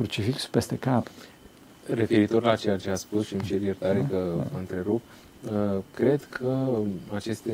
crucifixul 0.00 0.50
peste 0.50 0.76
cap. 0.76 1.06
Referitor 1.86 2.42
la 2.42 2.56
ceea 2.56 2.76
ce 2.76 2.90
a 2.90 2.94
spus 2.94 3.26
și 3.26 3.32
îmi 3.32 3.42
cer 3.42 3.62
iertare 3.62 4.06
că 4.10 4.34
mă 4.52 4.58
întrerup, 4.58 5.02
uh, 5.44 5.78
cred 5.94 6.24
că 6.30 6.68
aceste, 7.14 7.52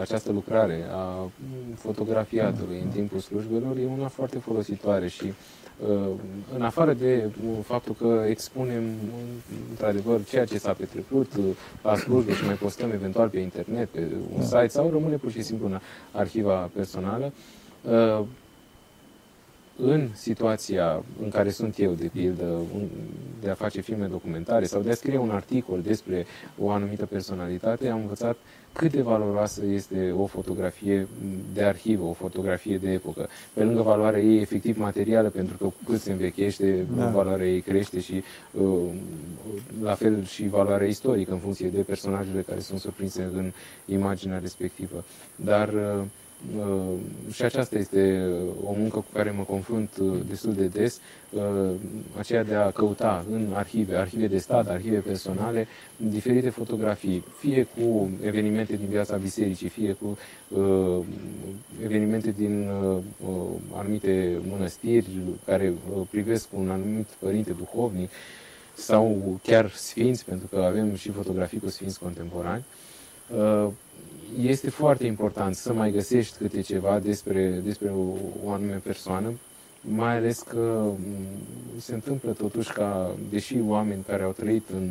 această 0.00 0.32
lucrare 0.32 0.84
a 0.92 1.30
fotografiatului 1.76 2.80
în 2.84 2.88
timpul 2.88 3.18
slujbelor 3.18 3.76
e 3.76 3.86
una 3.96 4.08
foarte 4.08 4.38
folositoare 4.38 5.08
și 5.08 5.32
Uh, 5.88 6.10
în 6.54 6.62
afară 6.62 6.92
de 6.92 7.30
uh, 7.46 7.58
faptul 7.64 7.94
că 7.94 8.24
expunem 8.28 8.82
într-adevăr 9.70 10.24
ceea 10.24 10.44
ce 10.44 10.58
s-a 10.58 10.72
petrecut 10.72 11.32
uh, 11.38 11.44
la 11.82 11.96
slujbă 11.96 12.32
și 12.32 12.44
mai 12.44 12.54
postăm 12.54 12.90
eventual 12.90 13.28
pe 13.28 13.38
internet, 13.38 13.88
pe 13.88 14.06
un 14.32 14.38
da. 14.38 14.44
site 14.44 14.68
sau 14.68 14.90
rămâne 14.90 15.16
pur 15.16 15.30
și 15.30 15.42
simplu 15.42 15.66
în 15.66 15.80
arhiva 16.12 16.70
personală, 16.74 17.32
în 19.82 20.08
situația 20.14 21.02
în 21.22 21.28
care 21.28 21.50
sunt 21.50 21.78
eu, 21.78 21.92
de 21.92 22.10
pildă, 22.12 22.60
de 23.40 23.50
a 23.50 23.54
face 23.54 23.80
filme 23.80 24.06
documentare 24.06 24.64
sau 24.64 24.80
de 24.80 24.90
a 24.90 24.94
scrie 24.94 25.18
un 25.18 25.30
articol 25.30 25.80
despre 25.82 26.26
o 26.58 26.70
anumită 26.70 27.06
personalitate, 27.06 27.88
am 27.88 28.00
învățat 28.00 28.36
cât 28.72 28.92
de 28.92 29.02
valoroasă 29.02 29.62
este 29.66 30.14
o 30.18 30.26
fotografie 30.26 31.08
de 31.52 31.62
arhivă, 31.62 32.04
o 32.04 32.12
fotografie 32.12 32.78
de 32.78 32.90
epocă. 32.90 33.28
Pe 33.52 33.64
lângă 33.64 33.82
valoarea 33.82 34.20
ei 34.20 34.40
efectiv 34.40 34.78
materială, 34.78 35.28
pentru 35.28 35.56
că 35.56 35.64
cu 35.64 35.74
cât 35.86 36.00
se 36.00 36.12
învechește, 36.12 36.86
da. 36.96 37.08
valoarea 37.08 37.46
ei 37.46 37.60
crește 37.60 38.00
și 38.00 38.22
uh, 38.52 38.92
la 39.82 39.94
fel 39.94 40.24
și 40.24 40.48
valoarea 40.48 40.86
istorică 40.86 41.32
în 41.32 41.38
funcție 41.38 41.68
de 41.68 41.80
personajele 41.80 42.40
care 42.40 42.60
sunt 42.60 42.80
surprinse 42.80 43.30
în 43.34 43.52
imaginea 43.84 44.38
respectivă. 44.38 45.04
Dar 45.36 45.68
uh, 45.68 46.02
Uh, 46.02 46.06
și 47.32 47.42
aceasta 47.42 47.78
este 47.78 48.28
o 48.64 48.72
muncă 48.76 48.96
cu 48.96 49.06
care 49.12 49.30
mă 49.30 49.42
confrunt 49.42 49.90
uh, 50.00 50.18
destul 50.28 50.52
de 50.52 50.66
des, 50.66 51.00
uh, 51.30 51.70
aceea 52.18 52.44
de 52.44 52.54
a 52.54 52.70
căuta 52.70 53.24
în 53.30 53.46
arhive, 53.54 53.96
arhive 53.96 54.26
de 54.26 54.38
stat, 54.38 54.68
arhive 54.68 54.98
personale, 54.98 55.66
diferite 55.96 56.50
fotografii, 56.50 57.24
fie 57.38 57.66
cu 57.76 58.10
evenimente 58.24 58.76
din 58.76 58.86
viața 58.88 59.16
bisericii, 59.16 59.68
fie 59.68 59.92
cu 59.92 60.18
evenimente 61.82 62.30
din 62.30 62.70
anumite 63.74 64.38
mănăstiri 64.48 65.06
care 65.46 65.72
privesc 66.10 66.48
un 66.56 66.70
anumit 66.70 67.06
părinte 67.18 67.52
duhovnic, 67.52 68.10
sau 68.74 69.38
chiar 69.42 69.70
sfinți, 69.70 70.24
pentru 70.24 70.46
că 70.46 70.56
avem 70.62 70.94
și 70.94 71.10
fotografii 71.10 71.58
cu 71.58 71.68
sfinți 71.68 71.98
contemporani, 71.98 72.64
uh, 73.34 73.68
este 74.40 74.70
foarte 74.70 75.06
important 75.06 75.54
să 75.54 75.72
mai 75.72 75.90
găsești 75.90 76.36
câte 76.36 76.60
ceva 76.60 76.98
despre, 76.98 77.48
despre 77.64 77.88
o, 77.88 78.02
o 78.44 78.50
anume 78.50 78.80
persoană, 78.82 79.32
mai 79.80 80.16
ales 80.16 80.38
că 80.38 80.82
mm, 80.82 80.96
se 81.80 81.94
întâmplă 81.94 82.30
totuși 82.32 82.72
ca, 82.72 83.10
deși 83.30 83.56
oameni 83.66 84.04
care 84.06 84.22
au 84.22 84.32
trăit 84.32 84.68
în 84.72 84.90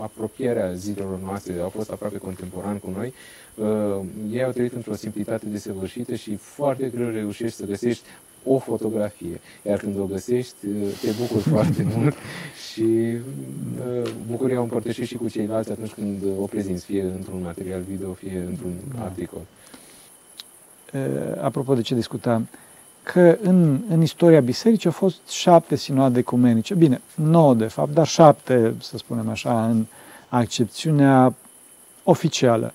apropierea 0.00 0.72
zilelor 0.72 1.18
noastre, 1.18 1.60
au 1.60 1.68
fost 1.68 1.90
aproape 1.90 2.18
contemporani 2.18 2.80
cu 2.80 2.90
noi, 2.96 3.12
uh, 3.54 4.04
ei 4.30 4.44
au 4.44 4.50
trăit 4.52 4.72
într-o 4.72 4.94
simplitate 4.94 5.46
desăvârșită 5.46 6.14
și 6.14 6.36
foarte 6.36 6.88
greu 6.94 7.08
reușești 7.08 7.56
să 7.56 7.64
găsești 7.64 8.02
o 8.44 8.58
fotografie. 8.58 9.40
Iar 9.62 9.78
când 9.78 9.98
o 9.98 10.04
găsești, 10.04 10.54
te 11.00 11.10
bucuri 11.20 11.42
foarte 11.42 11.86
mult 11.96 12.14
și 12.70 12.82
uh, 12.82 14.10
bucuria 14.30 14.58
o 14.58 14.62
împărtășești 14.62 15.12
și 15.12 15.18
cu 15.18 15.28
ceilalți 15.28 15.70
atunci 15.70 15.92
când 15.92 16.22
o 16.40 16.44
prezinți, 16.44 16.84
fie 16.84 17.02
într-un 17.02 17.42
material 17.42 17.80
video, 17.88 18.12
fie 18.12 18.44
într-un 18.48 18.72
da. 18.94 19.04
articol. 19.04 19.40
Uh, 20.94 21.00
apropo 21.42 21.74
de 21.74 21.80
ce 21.80 21.94
discutam, 21.94 22.48
că 23.02 23.38
în, 23.42 23.80
în 23.88 24.02
istoria 24.02 24.40
bisericii 24.40 24.86
au 24.86 24.92
fost 24.92 25.28
șapte 25.28 25.76
sinoade 25.76 26.18
ecumenice, 26.18 26.74
bine, 26.74 27.00
nouă 27.14 27.54
de 27.54 27.66
fapt, 27.66 27.92
dar 27.92 28.06
șapte, 28.06 28.74
să 28.80 28.96
spunem 28.96 29.28
așa, 29.28 29.66
în 29.66 29.84
accepțiunea 30.28 31.34
oficială. 32.04 32.74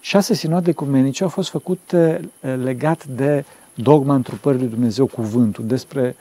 Șase 0.00 0.34
sinoade 0.34 0.70
ecumenice 0.70 1.22
au 1.22 1.28
fost 1.28 1.48
făcute 1.48 2.20
uh, 2.40 2.54
legat 2.62 3.06
de 3.06 3.44
dogma 3.82 4.14
întrupării 4.14 4.60
lui 4.60 4.68
Dumnezeu, 4.68 5.06
cuvântul, 5.06 5.66
despre, 5.66 6.16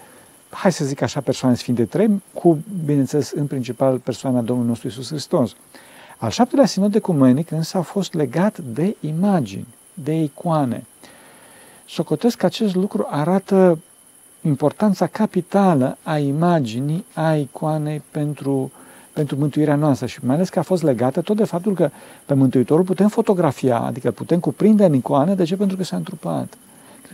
hai 0.49 0.71
să 0.71 0.85
zic 0.85 1.01
așa, 1.01 1.21
persoane 1.21 1.55
sfinte 1.55 1.85
trei, 1.85 2.21
cu, 2.33 2.57
bineînțeles, 2.85 3.31
în 3.31 3.45
principal 3.45 3.97
persoana 3.97 4.41
Domnului 4.41 4.69
nostru 4.69 4.87
Isus 4.87 5.07
Hristos. 5.07 5.55
Al 6.17 6.29
șaptelea 6.29 6.65
sinod 6.65 6.95
ecumenic 6.95 7.51
însă 7.51 7.77
a 7.77 7.81
fost 7.81 8.13
legat 8.13 8.57
de 8.57 8.95
imagini, 8.99 9.67
de 9.93 10.21
icoane. 10.21 10.85
Socotesc 11.85 12.37
că 12.37 12.45
acest 12.45 12.75
lucru 12.75 13.07
arată 13.09 13.79
importanța 14.41 15.07
capitală 15.07 15.97
a 16.03 16.17
imaginii, 16.17 17.05
a 17.13 17.35
icoanei 17.35 18.01
pentru, 18.11 18.71
pentru 19.13 19.37
mântuirea 19.37 19.75
noastră 19.75 20.05
și 20.05 20.25
mai 20.25 20.35
ales 20.35 20.49
că 20.49 20.59
a 20.59 20.61
fost 20.61 20.83
legată 20.83 21.21
tot 21.21 21.35
de 21.35 21.43
faptul 21.43 21.73
că 21.73 21.89
pe 22.25 22.33
Mântuitorul 22.33 22.83
putem 22.83 23.07
fotografia, 23.07 23.79
adică 23.79 24.11
putem 24.11 24.39
cuprinde 24.39 24.85
în 24.85 24.93
icoane, 24.93 25.35
de 25.35 25.43
ce? 25.43 25.55
Pentru 25.55 25.77
că 25.77 25.83
s-a 25.83 25.95
întrupat. 25.95 26.57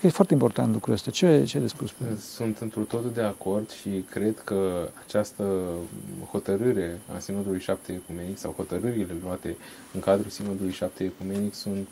Cred 0.04 0.16
că 0.16 0.22
e 0.22 0.24
foarte 0.26 0.44
important 0.44 0.74
lucrul 0.74 0.94
ăsta. 0.94 1.12
Ce, 1.12 1.44
ce 1.44 1.60
de 1.60 1.68
spus? 1.68 1.92
Pe 1.92 2.06
Sunt 2.20 2.58
într 2.58 2.80
totul 2.80 3.12
de 3.14 3.22
acord 3.22 3.70
și 3.72 3.90
cred 4.10 4.42
că 4.44 4.90
această 5.06 5.44
hotărâre 6.32 7.00
a 7.16 7.20
Sinodului 7.20 7.60
Șapte 7.60 7.92
Ecumenic 7.92 8.38
sau 8.38 8.54
hotărârile 8.58 9.16
luate 9.24 9.58
în 9.94 10.00
cadrul 10.00 10.30
Sinodului 10.30 10.72
Șapte 10.72 11.04
Ecumenic 11.04 11.54
sunt 11.54 11.88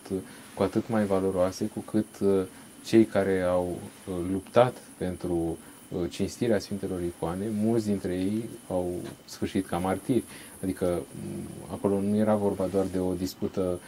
cu 0.56 0.64
atât 0.64 0.90
mai 0.90 1.06
valoroase 1.06 1.66
cu 1.66 1.80
cât 1.80 2.20
uh, 2.22 2.42
cei 2.86 3.06
care 3.06 3.42
au 3.42 3.68
uh, 4.08 4.14
luptat 4.32 4.78
pentru 4.98 5.58
uh, 5.90 6.10
cinstirea 6.10 6.60
Sfintelor 6.60 7.02
Icoane, 7.02 7.46
mulți 7.64 7.86
dintre 7.86 8.14
ei 8.14 8.50
au 8.70 8.94
sfârșit 9.26 9.68
ca 9.68 9.78
martiri. 9.78 10.24
Adică 10.64 10.86
mm, 10.86 11.48
acolo 11.72 12.02
nu 12.02 12.16
era 12.16 12.36
vorba 12.36 12.66
doar 12.66 12.86
de 12.92 13.00
o 13.00 13.14
dispută 13.14 13.80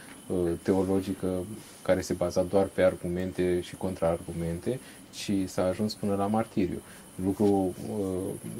teologică 0.62 1.44
care 1.84 2.00
se 2.00 2.12
baza 2.12 2.42
doar 2.42 2.64
pe 2.64 2.82
argumente 2.82 3.60
și 3.60 3.76
contraargumente, 3.76 4.78
ci 5.12 5.32
s-a 5.46 5.66
ajuns 5.66 5.94
până 5.94 6.14
la 6.14 6.26
martiriu. 6.26 6.80
Lucru 7.24 7.46
uh, 7.46 8.06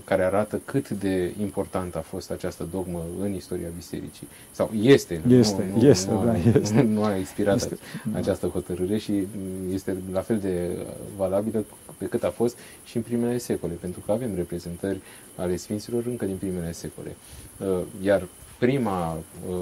care 0.04 0.22
arată 0.22 0.60
cât 0.64 0.88
de 0.88 1.32
important 1.40 1.94
a 1.94 2.00
fost 2.00 2.30
această 2.30 2.68
dogmă 2.70 3.04
în 3.20 3.34
istoria 3.34 3.68
bisericii. 3.76 4.28
Sau 4.50 4.70
este. 4.72 5.20
Este, 5.28 5.70
nu, 5.72 5.80
nu, 5.80 5.86
este, 5.86 6.10
nu, 6.10 6.24
da, 6.24 6.30
a, 6.30 6.36
este. 6.36 6.82
Nu, 6.82 6.88
nu 6.88 7.04
a 7.04 7.16
expirat 7.16 7.56
este, 7.56 7.78
această 8.12 8.46
hotărâre 8.46 8.98
și 8.98 9.26
este 9.72 9.96
la 10.12 10.20
fel 10.20 10.38
de 10.38 10.86
valabilă 11.16 11.64
pe 11.98 12.06
cât 12.06 12.24
a 12.24 12.30
fost 12.30 12.58
și 12.84 12.96
în 12.96 13.02
primele 13.02 13.38
secole, 13.38 13.72
pentru 13.72 14.00
că 14.06 14.12
avem 14.12 14.34
reprezentări 14.34 15.00
ale 15.36 15.56
Sfinților 15.56 16.06
încă 16.06 16.24
din 16.24 16.36
primele 16.36 16.72
secole. 16.72 17.16
Uh, 17.58 17.82
iar 18.02 18.26
prima 18.64 19.16
uh, 19.48 19.56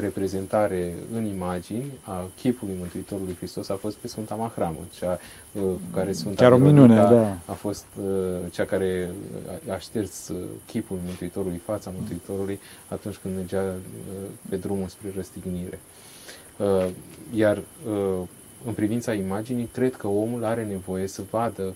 reprezentare 0.00 0.94
în 1.14 1.24
imagini 1.24 1.84
a 2.02 2.28
chipului 2.36 2.74
Mântuitorului 2.78 3.34
Hristos 3.36 3.68
a 3.68 3.74
fost 3.74 3.96
pe 3.96 4.08
Sfânta 4.08 4.34
Mahramă, 4.34 4.78
cea 4.98 5.18
uh, 5.52 5.62
care 5.94 6.12
Sfânta 6.12 6.42
Chiar 6.42 6.52
o 6.52 6.56
minune, 6.56 6.94
da. 6.94 7.36
a 7.46 7.52
fost 7.52 7.86
uh, 7.98 8.52
cea 8.52 8.64
care 8.64 9.10
a 9.70 9.78
șters 9.78 10.28
uh, 10.28 10.36
chipul 10.66 10.98
Mântuitorului, 11.06 11.60
fața 11.64 11.92
Mântuitorului 11.96 12.60
atunci 12.88 13.16
când 13.16 13.34
mergea 13.36 13.62
uh, 13.62 14.28
pe 14.48 14.56
drumul 14.56 14.88
spre 14.88 15.12
răstignire. 15.16 15.78
Uh, 16.56 16.86
iar 17.34 17.56
uh, 17.56 18.28
în 18.66 18.72
privința 18.72 19.12
imaginii, 19.12 19.68
cred 19.72 19.96
că 19.96 20.06
omul 20.06 20.44
are 20.44 20.64
nevoie 20.64 21.06
să 21.06 21.22
vadă 21.30 21.62
Uh, 21.64 21.72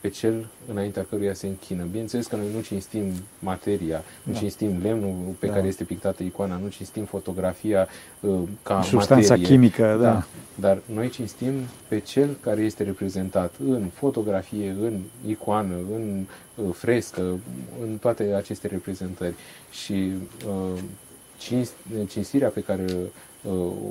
pe 0.00 0.08
cel 0.08 0.46
înaintea 0.68 1.06
căruia 1.08 1.34
se 1.34 1.46
închină. 1.46 1.84
Bineînțeles 1.90 2.26
că 2.26 2.36
noi 2.36 2.46
nu 2.54 2.60
cinstim 2.60 3.12
materia, 3.38 4.04
nu 4.22 4.32
da. 4.32 4.38
cinstim 4.38 4.78
lemnul 4.82 5.14
pe 5.38 5.46
da. 5.46 5.52
care 5.52 5.66
este 5.66 5.84
pictată 5.84 6.22
icoana, 6.22 6.56
nu 6.56 6.68
cinstim 6.68 7.04
fotografia 7.04 7.88
uh, 8.20 8.38
ca 8.62 8.82
Substanța 8.82 9.28
materie. 9.28 9.46
chimică, 9.46 9.96
da. 10.00 10.12
da. 10.12 10.26
Dar 10.54 10.78
noi 10.94 11.08
cinstim 11.08 11.54
pe 11.88 11.98
cel 11.98 12.36
care 12.40 12.60
este 12.60 12.82
reprezentat 12.82 13.54
în 13.68 13.90
fotografie, 13.94 14.76
în 14.80 15.00
icoană, 15.26 15.74
în 15.94 16.26
uh, 16.54 16.64
frescă, 16.72 17.38
în 17.82 17.96
toate 18.00 18.34
aceste 18.36 18.66
reprezentări. 18.66 19.34
Și 19.70 20.12
uh, 20.46 20.78
cinst, 21.38 21.72
cinstirea 22.08 22.48
pe 22.48 22.60
care 22.60 22.84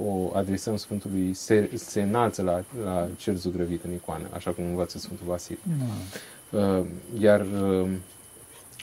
o 0.06 0.32
adresăm 0.34 0.78
Sfântului 0.78 1.34
se, 1.34 1.70
se 1.74 2.02
înalță 2.02 2.42
la, 2.42 2.64
la 2.84 3.08
cel 3.18 3.36
zugrăvit 3.36 3.84
în 3.84 3.94
icoană, 3.94 4.28
așa 4.34 4.52
cum 4.52 4.66
învață 4.66 4.98
Sfântul 4.98 5.26
Vasile. 5.28 5.60
Da. 6.50 6.86
Iar 7.20 7.46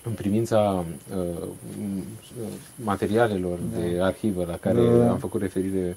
în 0.04 0.12
privința 0.12 0.84
materialelor 2.76 3.58
da. 3.58 3.78
de 3.78 4.02
arhivă 4.02 4.44
la 4.44 4.56
care 4.56 4.98
da. 4.98 5.10
am 5.10 5.18
făcut 5.18 5.40
referire 5.40 5.96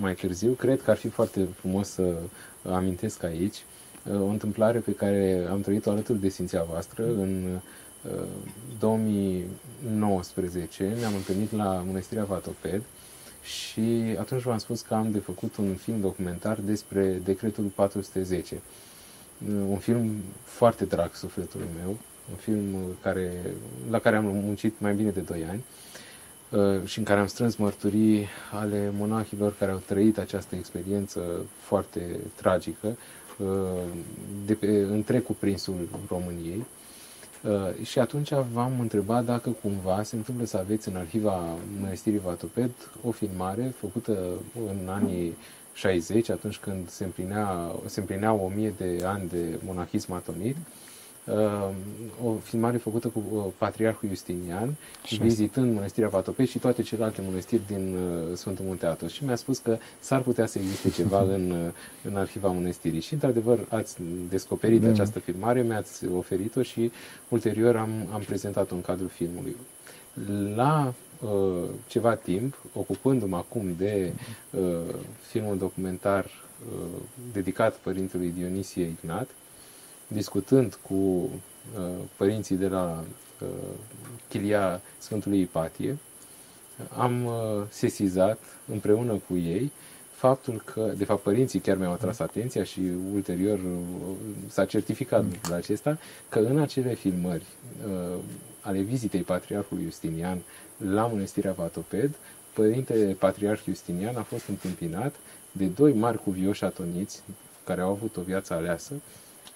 mai 0.00 0.14
târziu, 0.14 0.52
cred 0.52 0.82
că 0.82 0.90
ar 0.90 0.96
fi 0.96 1.08
foarte 1.08 1.48
frumos 1.54 1.88
să 1.88 2.14
amintesc 2.62 3.22
aici 3.22 3.56
o 4.12 4.26
întâmplare 4.26 4.78
pe 4.78 4.92
care 4.92 5.46
am 5.50 5.60
trăit-o 5.60 5.90
alături 5.90 6.20
de 6.20 6.28
Sfinția 6.28 6.62
voastră 6.62 7.02
în 7.02 7.58
2019. 8.78 10.94
Ne-am 11.00 11.14
întâlnit 11.14 11.52
la 11.52 11.82
Mănăstirea 11.86 12.24
Vatoped 12.24 12.82
și 13.48 14.16
atunci 14.18 14.42
v-am 14.42 14.58
spus 14.58 14.80
că 14.80 14.94
am 14.94 15.10
de 15.10 15.18
făcut 15.18 15.56
un 15.56 15.74
film 15.74 16.00
documentar 16.00 16.58
despre 16.60 17.20
decretul 17.24 17.64
410. 17.64 18.60
Un 19.68 19.76
film 19.78 20.10
foarte 20.44 20.84
drag 20.84 21.14
sufletului 21.14 21.68
meu, 21.82 21.88
un 22.30 22.36
film 22.36 22.76
care, 23.02 23.32
la 23.90 23.98
care 23.98 24.16
am 24.16 24.24
muncit 24.24 24.80
mai 24.80 24.94
bine 24.94 25.10
de 25.10 25.20
2 25.20 25.44
ani 25.50 25.64
uh, 26.50 26.84
și 26.86 26.98
în 26.98 27.04
care 27.04 27.20
am 27.20 27.26
strâns 27.26 27.56
mărturii 27.56 28.26
ale 28.52 28.92
monahilor 28.96 29.54
care 29.58 29.70
au 29.70 29.82
trăit 29.86 30.18
această 30.18 30.54
experiență 30.54 31.46
foarte 31.60 32.20
tragică 32.34 32.96
uh, 33.38 33.46
de 34.46 34.54
pe 34.54 34.66
întreg 34.66 35.22
cuprinsul 35.24 35.88
României 36.08 36.66
Uh, 37.44 37.84
și 37.84 37.98
atunci 37.98 38.32
v-am 38.52 38.80
întrebat 38.80 39.24
dacă 39.24 39.50
cumva 39.50 40.02
se 40.02 40.16
întâmplă 40.16 40.44
să 40.44 40.56
aveți 40.56 40.88
în 40.88 40.96
arhiva 40.96 41.42
Mănăstirii 41.80 42.18
Vatoped 42.18 42.70
o 43.04 43.10
filmare 43.10 43.74
făcută 43.80 44.18
în 44.68 44.88
anii 44.88 45.36
60, 45.72 46.28
atunci 46.30 46.56
când 46.56 46.88
se, 46.88 47.04
împlinea, 47.04 47.72
se 47.86 48.00
împlineau 48.00 48.40
o 48.40 48.48
mie 48.54 48.74
de 48.76 49.04
ani 49.04 49.28
de 49.28 49.58
monahism 49.64 50.12
atonit, 50.12 50.56
uh, 50.56 50.87
o 52.24 52.32
filmare 52.42 52.76
făcută 52.76 53.08
cu 53.08 53.22
uh, 53.32 53.44
Patriarhul 53.58 54.08
Justinian, 54.08 54.74
și 55.04 55.16
vizitând 55.16 55.74
Mănăstirea 55.74 56.08
Vatoped 56.08 56.48
și 56.48 56.58
toate 56.58 56.82
celelalte 56.82 57.22
mănăstiri 57.26 57.62
din 57.66 57.96
uh, 57.96 58.36
Sfântul 58.36 58.64
Munte 58.64 58.86
Atos. 58.86 59.12
Și 59.12 59.24
mi-a 59.24 59.36
spus 59.36 59.58
că 59.58 59.78
s-ar 60.00 60.20
putea 60.20 60.46
să 60.46 60.58
existe 60.58 60.90
ceva 60.90 61.22
în, 61.36 61.50
uh, 61.50 61.72
în 62.02 62.16
arhiva 62.16 62.48
mănăstirii. 62.48 63.00
Și, 63.00 63.12
într-adevăr, 63.12 63.66
ați 63.68 63.96
descoperit 64.28 64.82
da. 64.82 64.88
această 64.88 65.18
filmare, 65.18 65.62
mi-ați 65.62 66.06
oferit-o 66.06 66.62
și 66.62 66.92
ulterior 67.28 67.76
am, 67.76 67.90
am 68.12 68.20
prezentat-o 68.20 68.74
în 68.74 68.80
cadrul 68.80 69.08
filmului. 69.08 69.56
La 70.54 70.94
uh, 71.20 71.68
ceva 71.86 72.14
timp, 72.14 72.58
ocupându-mă 72.74 73.36
acum 73.36 73.74
de 73.78 74.12
uh, 74.50 74.94
filmul 75.28 75.58
documentar 75.58 76.24
uh, 76.24 77.00
dedicat 77.32 77.74
Părintelui 77.74 78.32
Dionisie 78.36 78.84
Ignat, 78.84 79.28
discutând 80.08 80.78
cu 80.88 80.94
uh, 80.94 81.30
părinții 82.16 82.56
de 82.56 82.68
la 82.68 83.04
uh, 83.40 83.48
Chilia 84.28 84.80
Sfântului 84.98 85.40
Ipatie, 85.40 85.98
am 86.96 87.24
uh, 87.24 87.32
sesizat 87.68 88.38
împreună 88.66 89.12
cu 89.28 89.36
ei 89.36 89.72
faptul 90.18 90.62
că, 90.64 90.92
de 90.96 91.04
fapt, 91.04 91.22
părinții 91.22 91.60
chiar 91.60 91.76
mi-au 91.76 91.92
atras 91.92 92.18
atenția 92.18 92.64
și 92.64 92.80
ulterior 93.14 93.58
uh, 93.58 94.16
s-a 94.48 94.64
certificat 94.64 95.24
lucrul 95.24 95.54
acesta, 95.54 95.98
că 96.28 96.38
în 96.38 96.58
acele 96.58 96.94
filmări 96.94 97.44
uh, 97.86 98.18
ale 98.60 98.80
vizitei 98.80 99.20
Patriarhului 99.20 99.84
Justinian 99.84 100.38
la 100.76 101.06
Mănăstirea 101.06 101.52
Vatoped, 101.52 102.14
Părintele 102.52 103.12
Patriarh 103.12 103.62
Justinian 103.64 104.16
a 104.16 104.22
fost 104.22 104.48
întâmpinat 104.48 105.14
de 105.52 105.64
doi 105.64 105.92
mari 105.92 106.22
cuvioși 106.22 106.64
atoniți 106.64 107.22
care 107.64 107.80
au 107.80 107.90
avut 107.90 108.16
o 108.16 108.20
viață 108.20 108.54
aleasă, 108.54 108.94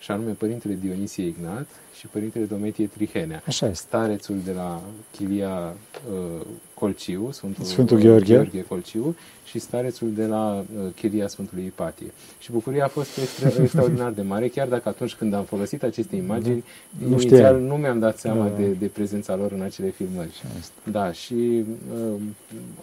și 0.03 0.11
anume 0.11 0.31
Părintele 0.31 0.79
Dionisie 0.81 1.27
Ignat 1.27 1.67
și 1.99 2.07
Părintele 2.07 2.45
Dometie 2.45 2.87
Trihenea. 2.87 3.43
Așa 3.47 3.67
este. 3.67 3.87
Starețul 3.87 4.37
de 4.45 4.53
la 4.53 4.83
Chilia 5.11 5.75
uh, 6.13 6.47
Colciu, 6.75 7.29
Sfântul, 7.33 7.65
Sfântul 7.65 7.99
Gheorghe. 7.99 8.35
Gheorghe 8.35 8.65
Colciu 8.69 9.17
și 9.45 9.59
starețul 9.59 10.13
de 10.13 10.27
la 10.27 10.65
uh, 10.77 10.83
Chilia 10.95 11.29
Sfântului 11.29 11.65
Ipatie. 11.65 12.13
Și 12.39 12.51
bucuria 12.53 12.85
a 12.85 12.89
fost 12.89 13.19
extra, 13.19 13.49
extraordinar 13.63 14.11
de 14.13 14.23
mare, 14.23 14.49
chiar 14.49 14.69
dacă 14.69 14.89
atunci 14.89 15.15
când 15.15 15.35
am 15.35 15.45
folosit 15.45 15.83
aceste 15.83 16.17
imagini, 16.17 16.65
Nu 16.99 17.09
nu 17.09 17.19
știam. 17.19 17.35
inițial 17.35 17.61
nu 17.61 17.75
mi-am 17.75 17.99
dat 17.99 18.19
seama 18.19 18.45
Da. 18.49 18.57
de, 18.57 18.67
de 18.67 18.87
prezența 18.87 19.37
lor 19.37 19.53
în 19.53 19.61
acele 19.61 19.89
filmări. 19.91 20.29
Așa 20.29 20.47
este. 20.59 20.73
Da, 20.91 21.13
și 21.13 21.65
uh, 21.95 22.21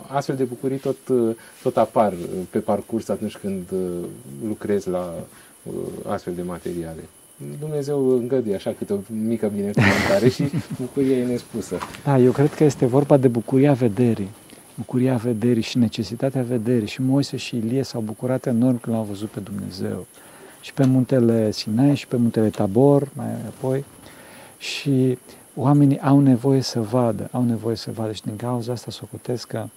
astfel 0.08 0.36
de 0.36 0.44
bucurii 0.44 0.78
tot, 0.78 1.08
uh, 1.08 1.36
tot 1.64 1.78
apar 1.78 2.12
uh, 2.14 2.18
pe 2.50 2.60
parcurs 2.60 3.10
atunci 3.10 3.38
când 3.38 3.72
uh, 3.72 3.80
lucrez 4.48 4.86
la 4.86 5.16
uh, 5.18 5.24
astfel 6.08 6.34
de 6.34 6.42
materiale. 6.42 7.02
Dumnezeu 7.60 8.10
îngăduie 8.10 8.56
așa 8.56 8.74
câte 8.78 8.94
o 8.94 8.98
mică 9.08 9.52
binecuvântare 9.56 10.30
și 10.30 10.44
bucuria 10.82 11.18
e 11.18 11.26
nespusă. 11.26 11.78
Da, 12.04 12.18
eu 12.18 12.32
cred 12.32 12.54
că 12.54 12.64
este 12.64 12.86
vorba 12.86 13.18
de 13.18 13.28
bucuria 13.28 13.74
vederii. 13.74 14.30
Bucuria 14.76 15.16
vederii 15.16 15.62
și 15.62 15.78
necesitatea 15.78 16.42
vederii. 16.42 16.88
Și 16.88 17.02
Moise 17.02 17.38
și 17.38 17.56
Ilie 17.56 17.84
s-au 17.84 18.02
bucurat 18.02 18.46
enorm 18.46 18.80
când 18.80 18.96
l-au 18.96 19.06
văzut 19.06 19.30
pe 19.30 19.40
Dumnezeu. 19.40 20.06
Și 20.62 20.74
pe 20.74 20.86
muntele 20.86 21.52
Sinai 21.52 21.96
și 21.96 22.08
pe 22.08 22.16
muntele 22.16 22.50
Tabor, 22.50 23.08
mai 23.14 23.32
apoi. 23.48 23.86
Și 24.58 25.18
oamenii 25.56 26.00
au 26.00 26.20
nevoie 26.20 26.62
să 26.62 26.80
vadă, 26.82 27.30
au 27.32 27.44
nevoie 27.44 27.76
să 27.76 27.92
vadă. 27.92 28.12
Și 28.12 28.22
din 28.22 28.36
cauza 28.36 28.72
asta 28.72 28.92
socotesc 28.92 29.48
că 29.48 29.58
e, 29.58 29.70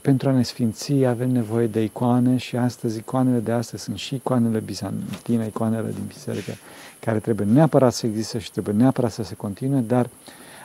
pentru 0.00 0.28
a 0.28 0.32
ne 0.32 0.42
sfinți 0.42 1.04
avem 1.04 1.30
nevoie 1.30 1.66
de 1.66 1.82
icoane 1.82 2.36
și 2.36 2.56
astăzi 2.56 2.98
icoanele 2.98 3.38
de 3.38 3.52
astăzi 3.52 3.82
sunt 3.82 3.96
și 3.96 4.14
icoanele 4.14 4.58
bizantine, 4.58 5.46
icoanele 5.46 5.90
din 5.90 6.04
biserică, 6.06 6.52
care 7.00 7.18
trebuie 7.18 7.46
neapărat 7.46 7.92
să 7.92 8.06
existe 8.06 8.38
și 8.38 8.50
trebuie 8.50 8.74
neapărat 8.74 9.12
să 9.12 9.22
se 9.22 9.34
continue, 9.34 9.80
dar 9.80 10.08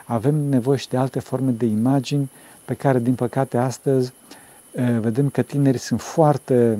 avem 0.04 0.34
nevoie 0.34 0.78
și 0.78 0.88
de 0.88 0.96
alte 0.96 1.20
forme 1.20 1.50
de 1.50 1.66
imagini 1.66 2.30
pe 2.64 2.74
care, 2.74 2.98
din 2.98 3.14
păcate, 3.14 3.56
astăzi 3.56 4.12
e, 4.72 4.82
vedem 4.82 5.28
că 5.28 5.42
tinerii 5.42 5.80
sunt 5.80 6.00
foarte 6.00 6.78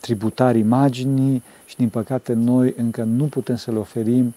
tributari 0.00 0.58
imaginii 0.58 1.42
și, 1.64 1.76
din 1.76 1.88
păcate, 1.88 2.32
noi 2.32 2.74
încă 2.76 3.02
nu 3.02 3.24
putem 3.24 3.56
să 3.56 3.70
le 3.70 3.78
oferim 3.78 4.34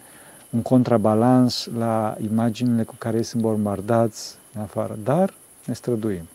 un 0.49 0.61
contrabalans 0.61 1.69
la 1.77 2.17
imaginile 2.31 2.83
cu 2.83 2.95
care 2.97 3.17
ei 3.17 3.23
sunt 3.23 3.41
bombardați 3.41 4.35
în 4.53 4.61
afară. 4.61 4.97
Dar 5.03 5.33
ne 5.65 5.73
străduim. 5.73 6.27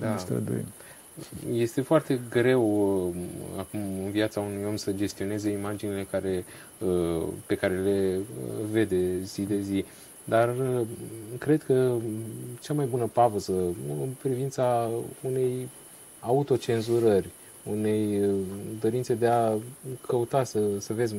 Da. 0.00 0.10
Ne 0.10 0.18
străduim. 0.18 0.64
Este 1.52 1.80
foarte 1.80 2.20
greu 2.30 2.62
uh, 3.08 3.14
acum 3.56 3.80
în 4.04 4.10
viața 4.10 4.40
unui 4.40 4.64
om 4.68 4.76
să 4.76 4.92
gestioneze 4.92 5.50
imaginile 5.50 6.06
care, 6.10 6.44
uh, 6.78 7.22
pe 7.46 7.54
care 7.54 7.80
le 7.80 8.16
uh, 8.16 8.52
vede 8.70 9.22
zi 9.22 9.42
de 9.42 9.60
zi. 9.60 9.84
Dar 10.24 10.48
uh, 10.48 10.80
cred 11.38 11.62
că 11.62 11.94
cea 12.60 12.74
mai 12.74 12.86
bună 12.86 13.06
pavăză 13.12 13.52
în 13.88 14.08
privința 14.22 14.90
unei 15.20 15.68
autocenzurări, 16.20 17.28
unei 17.62 18.24
uh, 18.24 18.34
dorințe 18.80 19.14
de 19.14 19.26
a 19.26 19.52
căuta 20.06 20.44
să, 20.44 20.60
să 20.78 20.92
vezi 20.92 21.14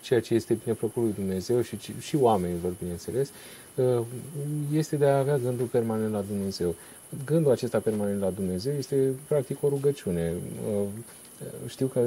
ceea 0.00 0.20
ce 0.20 0.34
este 0.34 0.54
bine 0.54 0.74
plăcut 0.74 1.02
lui 1.02 1.12
Dumnezeu 1.12 1.60
și, 1.60 1.76
și 2.00 2.16
oamenilor, 2.16 2.72
bineînțeles, 2.78 3.30
uh, 3.74 4.00
este 4.72 4.96
de 4.96 5.06
a 5.06 5.18
avea 5.18 5.36
gândul 5.38 5.66
permanent 5.66 6.12
la 6.12 6.20
Dumnezeu. 6.20 6.74
Gândul 7.24 7.52
acesta 7.52 7.78
permanent 7.78 8.20
la 8.20 8.30
Dumnezeu 8.30 8.72
este 8.74 9.12
practic 9.28 9.62
o 9.62 9.68
rugăciune. 9.68 10.32
Uh, 10.70 10.82
Știu 11.66 11.86
că 11.86 12.00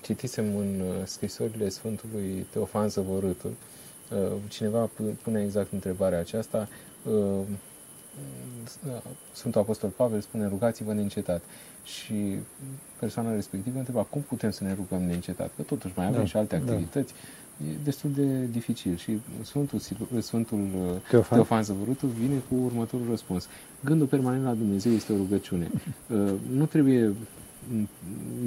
citisem 0.00 0.56
în 0.56 0.80
uh, 0.80 0.86
scrisorile 1.04 1.68
Sfântului 1.68 2.46
Teofan 2.50 2.88
Zăvorâtul, 2.88 3.54
uh, 4.10 4.32
cineva 4.48 4.90
pu- 4.94 5.18
pune 5.22 5.42
exact 5.42 5.72
întrebarea 5.72 6.18
aceasta, 6.18 6.68
uh, 7.02 7.40
Sfântul 9.32 9.60
Apostol 9.60 9.90
Pavel 9.90 10.20
spune 10.20 10.48
rugați-vă 10.48 10.92
neîncetat. 10.92 11.42
Și 11.84 12.38
persoana 12.98 13.34
respectivă 13.34 13.78
întreba 13.78 14.02
cum 14.02 14.20
putem 14.20 14.50
să 14.50 14.64
ne 14.64 14.74
rugăm 14.74 15.02
neîncetat, 15.02 15.50
că 15.56 15.62
totuși 15.62 15.92
mai 15.96 16.06
avem 16.06 16.18
Da, 16.20 16.26
și 16.26 16.36
alte 16.36 16.56
da. 16.56 16.72
Activități. 17.58 17.80
E 17.80 17.84
destul 17.84 18.10
de 18.16 18.46
dificil 18.52 18.96
și 18.96 19.20
Sfântul, 19.42 19.78
Silu- 19.78 20.20
Sfântul 20.20 20.58
uh, 20.58 21.08
Teofan? 21.10 21.38
Teofan 21.38 21.62
Zăvărutul 21.62 22.08
vine 22.08 22.42
cu 22.48 22.54
următorul 22.64 23.06
răspuns. 23.10 23.48
Gândul 23.84 24.06
permanent 24.06 24.44
la 24.44 24.52
Dumnezeu 24.54 24.92
este 24.92 25.12
o 25.12 25.16
rugăciune. 25.16 25.70
Uh, 26.10 26.32
Nu 26.52 26.64
trebuie 26.66 27.12
m, 27.72 27.88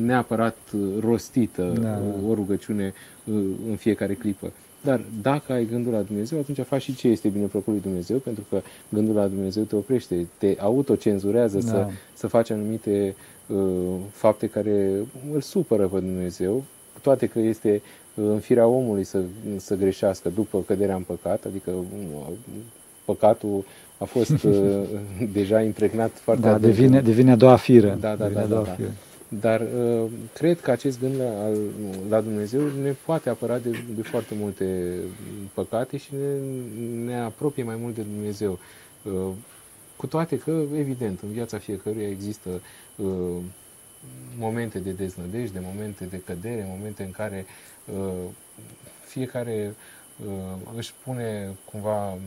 neapărat 0.05 0.57
uh, 0.73 0.81
rostită 0.99 1.73
Da. 1.81 1.99
uh, 2.23 2.29
o 2.29 2.33
rugăciune 2.33 2.93
uh, 3.23 3.33
în 3.69 3.75
fiecare 3.75 4.13
clipă. 4.13 4.51
Dar 4.83 5.01
dacă 5.21 5.53
ai 5.53 5.65
gândul 5.65 5.91
la 5.91 6.01
Dumnezeu, 6.01 6.39
atunci 6.39 6.59
faci 6.67 6.81
și 6.81 6.95
ce 6.95 7.07
este 7.07 7.27
bine 7.29 7.45
plăcut 7.45 7.73
lui 7.73 7.81
Dumnezeu, 7.81 8.17
pentru 8.17 8.43
că 8.49 8.61
gândul 8.89 9.15
la 9.15 9.27
Dumnezeu 9.27 9.63
te 9.63 9.75
oprește, 9.75 10.27
te 10.37 10.55
autocenzurează 10.59 11.57
Da. 11.59 11.67
să, 11.67 11.87
să 12.13 12.27
faci 12.27 12.49
anumite 12.49 13.15
uh, 13.47 13.57
fapte 14.11 14.47
care 14.47 14.91
îl 15.33 15.41
supără 15.41 15.87
pe 15.87 15.99
Dumnezeu, 15.99 16.63
cu 16.93 16.99
toate 17.01 17.27
că 17.27 17.39
este 17.39 17.73
uh, 17.73 17.81
în 18.21 18.39
firea 18.39 18.67
omului 18.67 19.03
să, 19.03 19.21
să 19.57 19.75
greșească 19.75 20.29
după 20.29 20.63
căderea 20.67 20.95
în 20.95 21.01
păcat, 21.01 21.45
adică 21.45 21.71
uh, 21.71 22.27
păcatul 23.05 23.65
a 23.97 24.03
fost 24.05 24.43
uh, 24.43 24.53
deja 25.33 25.61
impregnat 25.61 26.11
foarte 26.19 26.41
Da, 26.41 26.53
adânc 26.53 26.73
devine, 26.75 26.97
în- 26.97 27.03
devine 27.03 27.31
a 27.31 27.35
doua 27.35 27.55
firă. 27.55 27.97
Da, 27.99 28.15
da, 28.15 28.23
devine 28.23 28.39
da, 28.39 28.45
a 28.45 28.47
doua 28.47 28.61
da, 28.61 28.67
da. 28.69 28.73
firă. 28.75 28.91
Dar 29.39 29.61
uh, 29.61 30.09
cred 30.33 30.59
că 30.59 30.71
acest 30.71 30.99
gând 30.99 31.13
la, 31.17 31.43
al- 31.43 31.57
la 32.09 32.21
Dumnezeu 32.21 32.61
ne 32.83 32.95
poate 33.05 33.29
apăra 33.29 33.57
de, 33.57 33.69
de 33.95 34.01
foarte 34.01 34.33
multe 34.39 34.93
păcate 35.53 35.97
și 35.97 36.09
ne, 36.13 36.33
ne 37.11 37.19
apropie 37.19 37.63
mai 37.63 37.75
mult 37.81 37.95
de 37.95 38.01
Dumnezeu. 38.01 38.59
Uh, 39.03 39.11
cu 39.95 40.07
toate 40.07 40.37
că, 40.37 40.61
evident, 40.77 41.19
în 41.21 41.29
viața 41.31 41.57
fiecăruia 41.57 42.07
există 42.09 42.49
uh, 42.95 43.07
momente 44.37 44.79
de 44.79 44.91
deznădejde, 44.91 45.59
momente 45.59 46.05
de 46.05 46.21
cădere, 46.25 46.65
momente 46.67 47.03
în 47.03 47.11
care 47.11 47.45
uh, 47.85 48.29
fiecare 49.05 49.75
uh, 50.25 50.55
își 50.75 50.93
pune 51.03 51.57
cumva 51.65 52.17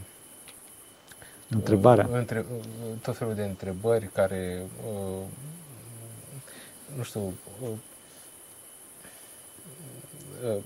Întrebarea. 1.49 2.07
Uh, 2.11 2.17
Între, 2.17 2.39
uh, 2.39 2.65
tot 3.03 3.17
felul 3.17 3.35
de 3.35 3.43
întrebări 3.43 4.11
care, 4.13 4.63
uh, 4.93 5.23
nu 6.97 7.03
știu, 7.03 7.21
uh, 7.63 7.69
uh, 10.45 10.63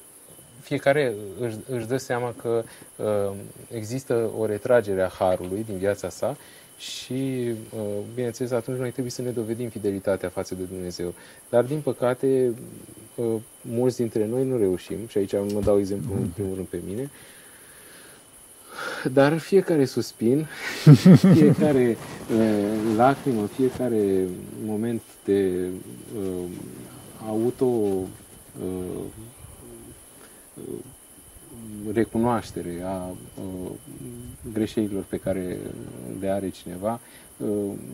fiecare 0.61 1.14
își, 1.40 1.57
își 1.69 1.87
dă 1.87 1.97
seama 1.97 2.35
că 2.37 2.64
uh, 2.97 3.37
există 3.71 4.31
o 4.38 4.47
retragere 4.47 5.03
a 5.03 5.09
harului 5.09 5.64
din 5.64 5.77
viața 5.77 6.09
sa 6.09 6.37
și, 6.79 7.53
uh, 7.77 7.81
bineînțeles, 8.15 8.51
atunci 8.51 8.79
noi 8.79 8.91
trebuie 8.91 9.13
să 9.13 9.23
ne 9.23 9.31
dovedim 9.31 9.69
fidelitatea 9.69 10.29
față 10.29 10.55
de 10.55 10.63
Dumnezeu. 10.63 11.15
Dar, 11.49 11.65
din 11.65 11.81
păcate, 11.81 12.55
uh, 13.15 13.41
mulți 13.61 13.97
dintre 13.97 14.27
noi 14.27 14.45
nu 14.45 14.57
reușim, 14.57 14.97
și 15.09 15.19
aici 15.19 15.33
mă 15.33 15.61
dau 15.65 15.79
exemplu 15.79 16.15
în 16.15 16.29
primul 16.29 16.55
rând 16.55 16.67
pe 16.67 16.81
mine, 16.87 17.11
dar 19.13 19.39
fiecare 19.39 19.85
suspin, 19.85 20.47
fiecare 21.35 21.97
uh, 22.37 22.97
lacrimă, 22.97 23.47
fiecare 23.47 24.27
moment 24.65 25.03
de 25.25 25.69
uh, 26.17 26.45
auto 27.27 27.65
uh, 27.65 28.07
uh, 30.55 30.75
recunoaștere 31.92 32.83
a 32.85 33.07
uh, 33.07 33.70
greșelilor 34.53 35.05
pe 35.09 35.16
care 35.16 35.59
le 36.20 36.29
are 36.29 36.48
cineva 36.48 37.00
uh, 37.37 37.48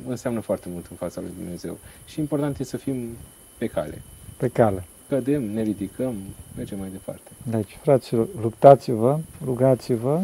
înseamnă 0.09 0.40
foarte 0.40 0.68
mult 0.72 0.87
în 0.90 0.96
fața 0.96 1.20
lui 1.20 1.30
Dumnezeu. 1.38 1.78
Și 2.06 2.20
important 2.20 2.59
e 2.59 2.64
să 2.64 2.76
fim 2.76 3.16
pe 3.59 3.66
cale. 3.66 4.02
Pe 4.37 4.48
cale. 4.48 4.85
Cădem, 5.09 5.52
ne 5.52 5.62
ridicăm, 5.62 6.14
mergem 6.56 6.78
mai 6.78 6.88
departe. 6.90 7.30
Deci, 7.50 7.78
fraților, 7.83 8.28
luptați-vă, 8.40 9.18
rugați-vă, 9.44 10.22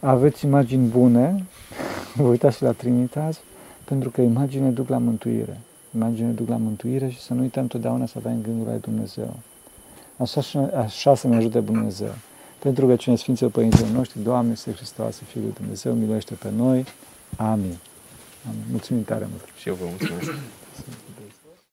aveți 0.00 0.44
imagini 0.44 0.88
bune, 0.88 1.44
vă 2.16 2.22
uitați 2.22 2.56
și 2.56 2.62
la 2.62 2.72
Trinitas, 2.72 3.40
pentru 3.84 4.10
că 4.10 4.20
imagine 4.20 4.68
duc 4.70 4.88
la 4.88 4.98
mântuire. 4.98 5.60
Imagine 5.94 6.30
duc 6.30 6.48
la 6.48 6.56
mântuire 6.56 7.08
și 7.08 7.20
să 7.20 7.34
nu 7.34 7.40
uităm 7.40 7.66
totdeauna 7.66 8.06
să 8.06 8.14
avem 8.16 8.40
gândul 8.42 8.66
la 8.66 8.76
Dumnezeu. 8.76 9.36
Așa, 10.16 10.40
și- 10.40 10.56
așa 10.56 11.14
să 11.14 11.28
ne 11.28 11.36
ajute 11.36 11.60
Dumnezeu. 11.60 12.12
Pentru 12.60 12.86
că 12.86 12.96
cine 12.96 13.16
Sfinților 13.16 13.50
Părinților 13.50 13.88
noștri, 13.88 14.22
Doamne, 14.22 14.52
este 14.52 14.72
Hristos, 14.72 15.20
Fiul 15.30 15.44
lui 15.44 15.52
Dumnezeu, 15.52 15.92
miluiește 15.92 16.34
pe 16.34 16.50
noi. 16.56 16.84
Amin. 17.36 17.76
Amin. 18.48 18.64
Mulțumim 18.70 19.02
tare 19.02 19.26
mult. 19.30 19.44
Și 19.56 19.68
eu 19.68 19.74
vă 19.74 19.84
mulțumesc. 19.88 20.30